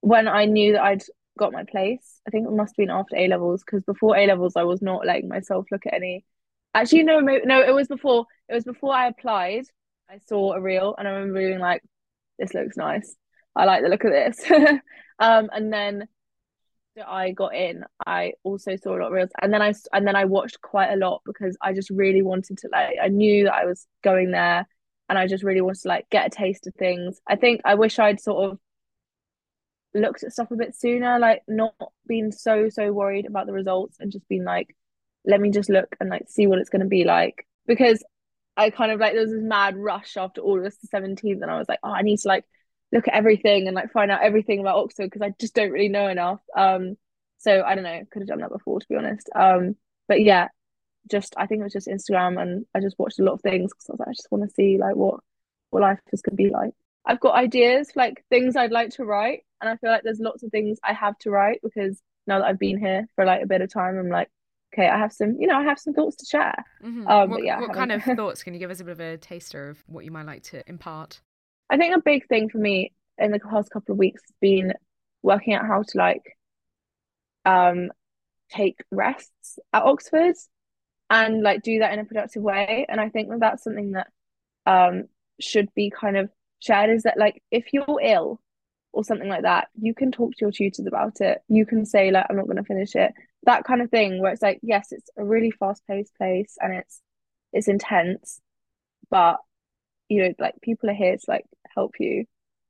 when 0.00 0.28
I 0.28 0.44
knew 0.44 0.72
that 0.72 0.82
I'd 0.82 1.02
got 1.38 1.52
my 1.52 1.64
place. 1.64 2.20
I 2.26 2.30
think 2.30 2.46
it 2.46 2.52
must 2.52 2.72
have 2.72 2.76
been 2.76 2.90
after 2.90 3.16
A 3.16 3.28
levels 3.28 3.62
because 3.64 3.82
before 3.84 4.16
A 4.16 4.26
levels 4.26 4.56
I 4.56 4.64
was 4.64 4.82
not 4.82 5.06
letting 5.06 5.28
myself 5.28 5.66
look 5.70 5.86
at 5.86 5.94
any. 5.94 6.24
Actually, 6.74 7.02
no, 7.02 7.20
no, 7.20 7.62
it 7.62 7.74
was 7.74 7.88
before. 7.88 8.26
It 8.48 8.54
was 8.54 8.64
before 8.64 8.94
I 8.94 9.08
applied. 9.08 9.64
I 10.10 10.18
saw 10.26 10.54
a 10.54 10.60
reel 10.60 10.96
and 10.98 11.06
I 11.06 11.12
remember 11.12 11.38
being 11.38 11.60
like, 11.60 11.82
"This 12.38 12.52
looks 12.52 12.76
nice. 12.76 13.14
I 13.54 13.64
like 13.64 13.82
the 13.82 13.88
look 13.88 14.02
of 14.02 14.10
this." 14.10 14.44
um, 15.20 15.50
and 15.52 15.72
then 15.72 16.08
I 17.06 17.30
got 17.30 17.54
in, 17.54 17.84
I 18.04 18.32
also 18.42 18.74
saw 18.74 18.96
a 18.96 18.98
lot 18.98 19.06
of 19.06 19.12
reels, 19.12 19.30
and 19.40 19.52
then 19.52 19.62
I 19.62 19.72
and 19.92 20.06
then 20.06 20.16
I 20.16 20.24
watched 20.24 20.60
quite 20.60 20.90
a 20.90 20.96
lot 20.96 21.22
because 21.24 21.56
I 21.62 21.74
just 21.74 21.90
really 21.90 22.22
wanted 22.22 22.58
to 22.58 22.68
like. 22.72 22.96
I 23.00 23.06
knew 23.06 23.44
that 23.44 23.54
I 23.54 23.66
was 23.66 23.86
going 24.02 24.32
there, 24.32 24.66
and 25.08 25.16
I 25.16 25.28
just 25.28 25.44
really 25.44 25.60
wanted 25.60 25.82
to 25.82 25.88
like 25.88 26.10
get 26.10 26.26
a 26.26 26.30
taste 26.30 26.66
of 26.66 26.74
things. 26.74 27.20
I 27.28 27.36
think 27.36 27.60
I 27.64 27.76
wish 27.76 28.00
I'd 28.00 28.20
sort 28.20 28.50
of 28.50 28.58
looked 29.94 30.24
at 30.24 30.32
stuff 30.32 30.50
a 30.50 30.56
bit 30.56 30.74
sooner, 30.74 31.20
like 31.20 31.42
not 31.46 31.74
being 32.08 32.32
so 32.32 32.68
so 32.68 32.92
worried 32.92 33.26
about 33.26 33.46
the 33.46 33.52
results 33.52 33.98
and 34.00 34.10
just 34.10 34.26
being 34.28 34.44
like, 34.44 34.74
let 35.24 35.40
me 35.40 35.50
just 35.52 35.70
look 35.70 35.94
and 36.00 36.10
like 36.10 36.24
see 36.28 36.48
what 36.48 36.58
it's 36.58 36.70
going 36.70 36.82
to 36.82 36.88
be 36.88 37.04
like 37.04 37.46
because 37.66 38.02
I 38.60 38.70
kind 38.70 38.92
of 38.92 39.00
like 39.00 39.12
there 39.12 39.22
was 39.22 39.30
this 39.32 39.42
mad 39.42 39.76
rush 39.76 40.16
after 40.18 40.42
August 40.42 40.82
the 40.82 40.88
seventeenth, 40.88 41.40
and 41.42 41.50
I 41.50 41.58
was 41.58 41.68
like, 41.68 41.78
oh, 41.82 41.90
I 41.90 42.02
need 42.02 42.18
to 42.18 42.28
like 42.28 42.44
look 42.92 43.08
at 43.08 43.14
everything 43.14 43.66
and 43.66 43.74
like 43.74 43.90
find 43.92 44.10
out 44.10 44.22
everything 44.22 44.60
about 44.60 44.76
Oxford 44.76 45.04
because 45.04 45.22
I 45.22 45.32
just 45.40 45.54
don't 45.54 45.70
really 45.70 45.88
know 45.88 46.08
enough. 46.08 46.40
Um, 46.56 46.96
so 47.38 47.62
I 47.62 47.74
don't 47.74 47.84
know, 47.84 48.02
could 48.10 48.20
have 48.20 48.28
done 48.28 48.40
that 48.40 48.52
before 48.52 48.80
to 48.80 48.86
be 48.88 48.96
honest. 48.96 49.30
Um, 49.34 49.76
but 50.08 50.20
yeah, 50.22 50.48
just 51.10 51.34
I 51.38 51.46
think 51.46 51.60
it 51.60 51.64
was 51.64 51.72
just 51.72 51.88
Instagram, 51.88 52.40
and 52.40 52.66
I 52.74 52.80
just 52.80 52.98
watched 52.98 53.18
a 53.18 53.24
lot 53.24 53.32
of 53.32 53.40
things 53.40 53.72
because 53.72 53.88
I 53.88 53.92
was 53.92 54.00
like, 54.00 54.08
I 54.08 54.12
just 54.12 54.30
want 54.30 54.44
to 54.44 54.54
see 54.54 54.76
like 54.78 54.94
what 54.94 55.20
what 55.70 55.80
life 55.82 56.00
is 56.12 56.20
going 56.20 56.36
to 56.36 56.42
be 56.42 56.50
like. 56.50 56.74
I've 57.06 57.20
got 57.20 57.36
ideas 57.36 57.92
for 57.92 58.00
like 58.00 58.24
things 58.28 58.56
I'd 58.56 58.72
like 58.72 58.90
to 58.96 59.04
write, 59.04 59.44
and 59.60 59.70
I 59.70 59.76
feel 59.76 59.90
like 59.90 60.02
there's 60.02 60.20
lots 60.20 60.42
of 60.42 60.50
things 60.50 60.78
I 60.84 60.92
have 60.92 61.16
to 61.20 61.30
write 61.30 61.60
because 61.62 61.98
now 62.26 62.40
that 62.40 62.46
I've 62.46 62.58
been 62.58 62.78
here 62.78 63.08
for 63.16 63.24
like 63.24 63.42
a 63.42 63.46
bit 63.46 63.62
of 63.62 63.72
time, 63.72 63.98
I'm 63.98 64.10
like, 64.10 64.28
okay, 64.72 64.88
I 64.88 64.98
have 64.98 65.12
some, 65.12 65.36
you 65.38 65.46
know, 65.46 65.56
I 65.56 65.64
have 65.64 65.78
some 65.78 65.94
thoughts 65.94 66.16
to 66.16 66.26
share. 66.26 66.64
Mm-hmm. 66.82 67.06
Um, 67.08 67.30
what, 67.30 67.44
yeah, 67.44 67.60
what 67.60 67.72
kind 67.72 67.92
of 67.92 68.02
thoughts 68.16 68.42
can 68.42 68.54
you 68.54 68.60
give 68.60 68.70
us 68.70 68.80
a 68.80 68.84
bit 68.84 68.92
of 68.92 69.00
a 69.00 69.16
taster 69.16 69.68
of 69.68 69.82
what 69.86 70.04
you 70.04 70.10
might 70.10 70.26
like 70.26 70.42
to 70.44 70.68
impart? 70.68 71.20
I 71.68 71.76
think 71.76 71.96
a 71.96 72.00
big 72.00 72.26
thing 72.28 72.48
for 72.48 72.58
me 72.58 72.92
in 73.18 73.32
the 73.32 73.38
past 73.38 73.70
couple 73.70 73.92
of 73.92 73.98
weeks 73.98 74.22
has 74.22 74.34
been 74.40 74.72
working 75.22 75.54
out 75.54 75.66
how 75.66 75.82
to 75.82 75.98
like 75.98 76.36
um 77.44 77.90
take 78.50 78.78
rests 78.90 79.58
at 79.72 79.82
Oxford 79.82 80.34
and 81.10 81.42
like 81.42 81.62
do 81.62 81.80
that 81.80 81.92
in 81.92 81.98
a 81.98 82.04
productive 82.04 82.42
way. 82.42 82.86
And 82.88 83.00
I 83.00 83.08
think 83.08 83.28
that 83.30 83.40
that's 83.40 83.64
something 83.64 83.92
that 83.92 84.08
um 84.66 85.04
should 85.40 85.72
be 85.74 85.90
kind 85.90 86.16
of 86.16 86.30
shared 86.60 86.90
is 86.90 87.04
that 87.04 87.18
like 87.18 87.42
if 87.50 87.72
you're 87.72 88.00
ill 88.02 88.40
or 88.92 89.04
something 89.04 89.28
like 89.28 89.42
that, 89.42 89.68
you 89.80 89.94
can 89.94 90.10
talk 90.10 90.32
to 90.32 90.38
your 90.40 90.52
tutors 90.52 90.86
about 90.86 91.20
it. 91.20 91.38
You 91.48 91.66
can 91.66 91.86
say 91.86 92.10
like 92.10 92.26
I'm 92.28 92.36
not 92.36 92.46
going 92.46 92.56
to 92.56 92.64
finish 92.64 92.94
it. 92.94 93.12
That 93.44 93.64
kind 93.64 93.80
of 93.82 93.90
thing 93.90 94.20
where 94.20 94.32
it's 94.32 94.42
like 94.42 94.60
yes, 94.62 94.92
it's 94.92 95.10
a 95.16 95.24
really 95.24 95.50
fast-paced 95.50 96.14
place 96.16 96.56
and 96.60 96.74
it's 96.74 97.00
it's 97.52 97.68
intense, 97.68 98.40
but 99.10 99.38
you 100.08 100.22
know 100.22 100.34
like 100.38 100.54
people 100.62 100.90
are 100.90 100.94
here 100.94 101.16
to 101.16 101.24
like 101.28 101.46
help 101.74 101.94
you. 102.00 102.24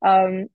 Um 0.05 0.47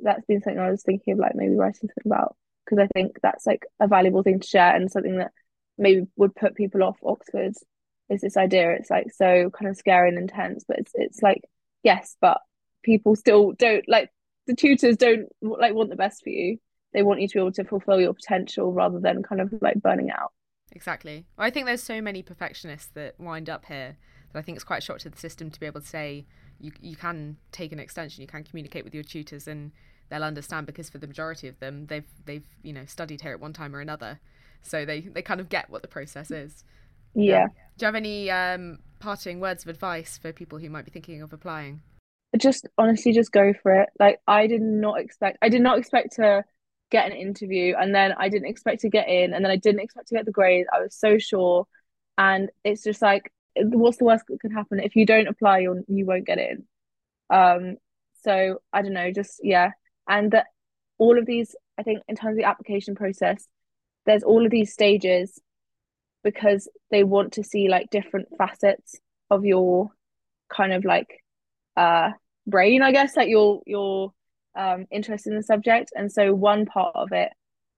that's 0.00 0.26
been 0.26 0.42
something 0.42 0.60
I 0.60 0.70
was 0.70 0.82
thinking 0.82 1.14
of 1.14 1.18
like 1.18 1.34
maybe 1.34 1.54
writing 1.54 1.88
something 1.88 2.12
about 2.12 2.36
because 2.64 2.78
I 2.78 2.88
think 2.88 3.18
that's 3.22 3.46
like 3.46 3.64
a 3.80 3.86
valuable 3.86 4.22
thing 4.22 4.40
to 4.40 4.46
share 4.46 4.74
and 4.74 4.90
something 4.90 5.18
that 5.18 5.32
maybe 5.78 6.06
would 6.16 6.34
put 6.34 6.54
people 6.54 6.82
off 6.82 6.98
Oxford 7.04 7.54
is 8.10 8.20
this 8.20 8.36
idea 8.36 8.70
it's 8.72 8.90
like 8.90 9.10
so 9.12 9.50
kind 9.50 9.70
of 9.70 9.76
scary 9.76 10.08
and 10.08 10.18
intense 10.18 10.64
but 10.66 10.78
it's 10.78 10.92
it's 10.94 11.22
like 11.22 11.42
yes 11.82 12.16
but 12.20 12.38
people 12.82 13.16
still 13.16 13.52
don't 13.52 13.88
like 13.88 14.10
the 14.46 14.54
tutors 14.54 14.96
don't 14.96 15.28
like 15.42 15.74
want 15.74 15.90
the 15.90 15.96
best 15.96 16.22
for 16.22 16.30
you. 16.30 16.58
They 16.92 17.02
want 17.02 17.20
you 17.20 17.28
to 17.28 17.34
be 17.34 17.40
able 17.40 17.52
to 17.52 17.64
fulfill 17.64 18.00
your 18.00 18.14
potential 18.14 18.72
rather 18.72 19.00
than 19.00 19.22
kind 19.22 19.40
of 19.40 19.52
like 19.60 19.82
burning 19.82 20.10
out. 20.10 20.32
Exactly. 20.72 21.26
I 21.38 21.50
think 21.50 21.66
there's 21.66 21.82
so 21.82 22.00
many 22.00 22.22
perfectionists 22.22 22.90
that 22.94 23.18
wind 23.18 23.48
up 23.48 23.66
here 23.66 23.96
that 24.32 24.38
i 24.38 24.42
think 24.42 24.56
it's 24.56 24.64
quite 24.64 24.78
a 24.78 24.80
shock 24.80 24.98
to 24.98 25.08
the 25.08 25.16
system 25.16 25.48
to 25.48 25.60
be 25.60 25.66
able 25.66 25.80
to 25.80 25.86
say 25.86 26.26
you 26.58 26.72
you 26.80 26.96
can 26.96 27.36
take 27.52 27.70
an 27.70 27.78
extension 27.78 28.20
you 28.20 28.26
can 28.26 28.42
communicate 28.42 28.84
with 28.84 28.92
your 28.92 29.04
tutors 29.04 29.46
and 29.46 29.70
they'll 30.08 30.24
understand 30.24 30.66
because 30.66 30.90
for 30.90 30.98
the 30.98 31.06
majority 31.06 31.48
of 31.48 31.58
them 31.60 31.86
they've 31.86 32.08
they've 32.24 32.46
you 32.62 32.72
know 32.72 32.84
studied 32.86 33.20
here 33.20 33.32
at 33.32 33.40
one 33.40 33.52
time 33.52 33.74
or 33.74 33.80
another. 33.80 34.20
So 34.62 34.84
they 34.84 35.00
they 35.00 35.22
kind 35.22 35.40
of 35.40 35.48
get 35.48 35.68
what 35.70 35.82
the 35.82 35.88
process 35.88 36.30
is. 36.30 36.64
Yeah, 37.14 37.46
do 37.46 37.84
you 37.84 37.86
have 37.86 37.94
any 37.94 38.30
um, 38.30 38.78
parting 38.98 39.40
words 39.40 39.64
of 39.64 39.68
advice 39.68 40.18
for 40.18 40.32
people 40.32 40.58
who 40.58 40.70
might 40.70 40.84
be 40.84 40.90
thinking 40.90 41.22
of 41.22 41.32
applying? 41.32 41.82
Just 42.38 42.66
honestly, 42.76 43.12
just 43.12 43.30
go 43.32 43.52
for 43.62 43.82
it. 43.82 43.90
Like 44.00 44.20
I 44.26 44.46
did 44.48 44.60
not 44.60 45.00
expect, 45.00 45.38
I 45.40 45.48
did 45.48 45.62
not 45.62 45.78
expect 45.78 46.16
to 46.16 46.44
get 46.90 47.06
an 47.06 47.12
interview, 47.16 47.74
and 47.78 47.94
then 47.94 48.12
I 48.18 48.28
didn't 48.28 48.48
expect 48.48 48.80
to 48.82 48.88
get 48.88 49.08
in, 49.08 49.34
and 49.34 49.44
then 49.44 49.52
I 49.52 49.56
didn't 49.56 49.80
expect 49.82 50.08
to 50.08 50.16
get 50.16 50.24
the 50.26 50.32
grade. 50.32 50.66
I 50.72 50.80
was 50.80 50.94
so 50.96 51.18
sure, 51.18 51.66
and 52.18 52.50
it's 52.64 52.82
just 52.82 53.02
like, 53.02 53.32
what's 53.56 53.98
the 53.98 54.04
worst 54.04 54.24
that 54.28 54.40
could 54.40 54.52
happen 54.52 54.80
if 54.80 54.96
you 54.96 55.06
don't 55.06 55.28
apply? 55.28 55.60
You 55.60 55.84
you 55.88 56.06
won't 56.06 56.26
get 56.26 56.38
in. 56.38 56.64
Um, 57.30 57.76
so 58.22 58.60
I 58.72 58.82
don't 58.82 58.94
know, 58.94 59.12
just 59.12 59.40
yeah, 59.42 59.70
and 60.08 60.32
that 60.32 60.46
all 60.98 61.18
of 61.18 61.26
these, 61.26 61.54
I 61.78 61.82
think, 61.84 62.02
in 62.08 62.16
terms 62.16 62.34
of 62.34 62.38
the 62.38 62.44
application 62.48 62.94
process, 62.96 63.46
there's 64.06 64.24
all 64.24 64.44
of 64.44 64.50
these 64.50 64.72
stages 64.72 65.40
because 66.22 66.68
they 66.90 67.04
want 67.04 67.34
to 67.34 67.44
see 67.44 67.68
like 67.68 67.90
different 67.90 68.28
facets 68.38 68.96
of 69.30 69.44
your 69.44 69.90
kind 70.48 70.72
of 70.72 70.84
like 70.84 71.08
uh 71.76 72.10
brain 72.46 72.82
i 72.82 72.92
guess 72.92 73.16
like 73.16 73.28
your 73.28 73.62
your 73.66 74.12
um 74.56 74.86
interest 74.90 75.26
in 75.26 75.34
the 75.34 75.42
subject 75.42 75.90
and 75.94 76.12
so 76.12 76.34
one 76.34 76.66
part 76.66 76.94
of 76.94 77.12
it 77.12 77.30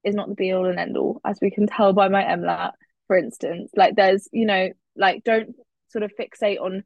is 0.05 0.15
not 0.15 0.29
the 0.29 0.35
be 0.35 0.53
all 0.53 0.67
and 0.67 0.79
end 0.79 0.97
all 0.97 1.21
as 1.25 1.39
we 1.41 1.51
can 1.51 1.67
tell 1.67 1.93
by 1.93 2.09
my 2.09 2.23
mlat 2.23 2.73
for 3.07 3.17
instance 3.17 3.71
like 3.77 3.97
there's 3.97 4.29
you 4.33 4.47
know 4.47 4.71
like 4.97 5.23
don't 5.25 5.55
sort 5.89 6.03
of 6.03 6.13
fixate 6.19 6.61
on 6.61 6.83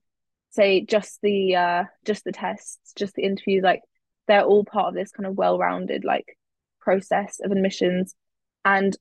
say 0.51 0.81
just 0.81 1.19
the 1.23 1.57
uh 1.57 1.85
just 2.05 2.25
the 2.25 2.33
tests 2.33 2.93
just 2.97 3.15
the 3.15 3.23
interviews 3.23 3.63
like 3.63 3.83
they're 4.29 4.45
all 4.45 4.65
part 4.65 4.89
of 4.89 4.95
this 4.95 5.11
kind 5.11 5.27
of 5.27 5.37
well-rounded 5.37 6.05
like 6.05 6.37
process 6.81 7.41
of 7.43 7.51
admissions 7.51 8.15
and 8.65 8.97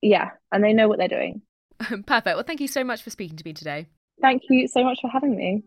yeah 0.00 0.30
and 0.52 0.62
they 0.62 0.72
know 0.72 0.88
what 0.88 0.98
they're 0.98 1.08
doing 1.08 1.42
Perfect. 2.06 2.36
Well, 2.36 2.42
thank 2.42 2.60
you 2.60 2.68
so 2.68 2.84
much 2.84 3.02
for 3.02 3.10
speaking 3.10 3.36
to 3.36 3.44
me 3.44 3.52
today. 3.52 3.86
Thank 4.20 4.42
you 4.48 4.66
so 4.68 4.82
much 4.82 4.98
for 5.00 5.10
having 5.10 5.36
me. 5.36 5.62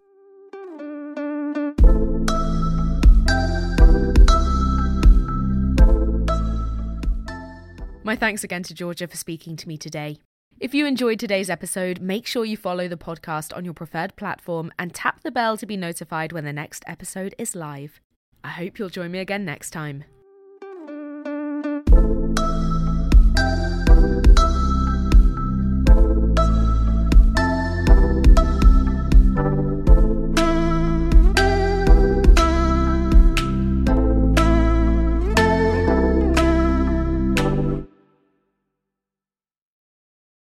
My 8.09 8.15
thanks 8.15 8.43
again 8.43 8.63
to 8.63 8.73
Georgia 8.73 9.07
for 9.07 9.17
speaking 9.17 9.55
to 9.55 9.67
me 9.67 9.77
today. 9.77 10.17
If 10.59 10.73
you 10.73 10.87
enjoyed 10.87 11.19
today's 11.19 11.47
episode, 11.47 12.01
make 12.01 12.25
sure 12.25 12.43
you 12.43 12.57
follow 12.57 12.87
the 12.87 12.97
podcast 12.97 13.55
on 13.55 13.63
your 13.63 13.75
preferred 13.75 14.15
platform 14.15 14.71
and 14.79 14.91
tap 14.91 15.21
the 15.21 15.29
bell 15.29 15.57
to 15.57 15.67
be 15.67 15.77
notified 15.77 16.31
when 16.31 16.43
the 16.43 16.51
next 16.51 16.83
episode 16.87 17.35
is 17.37 17.53
live. 17.53 18.01
I 18.43 18.49
hope 18.49 18.79
you'll 18.79 18.89
join 18.89 19.11
me 19.11 19.19
again 19.19 19.45
next 19.45 19.69
time. 19.69 20.05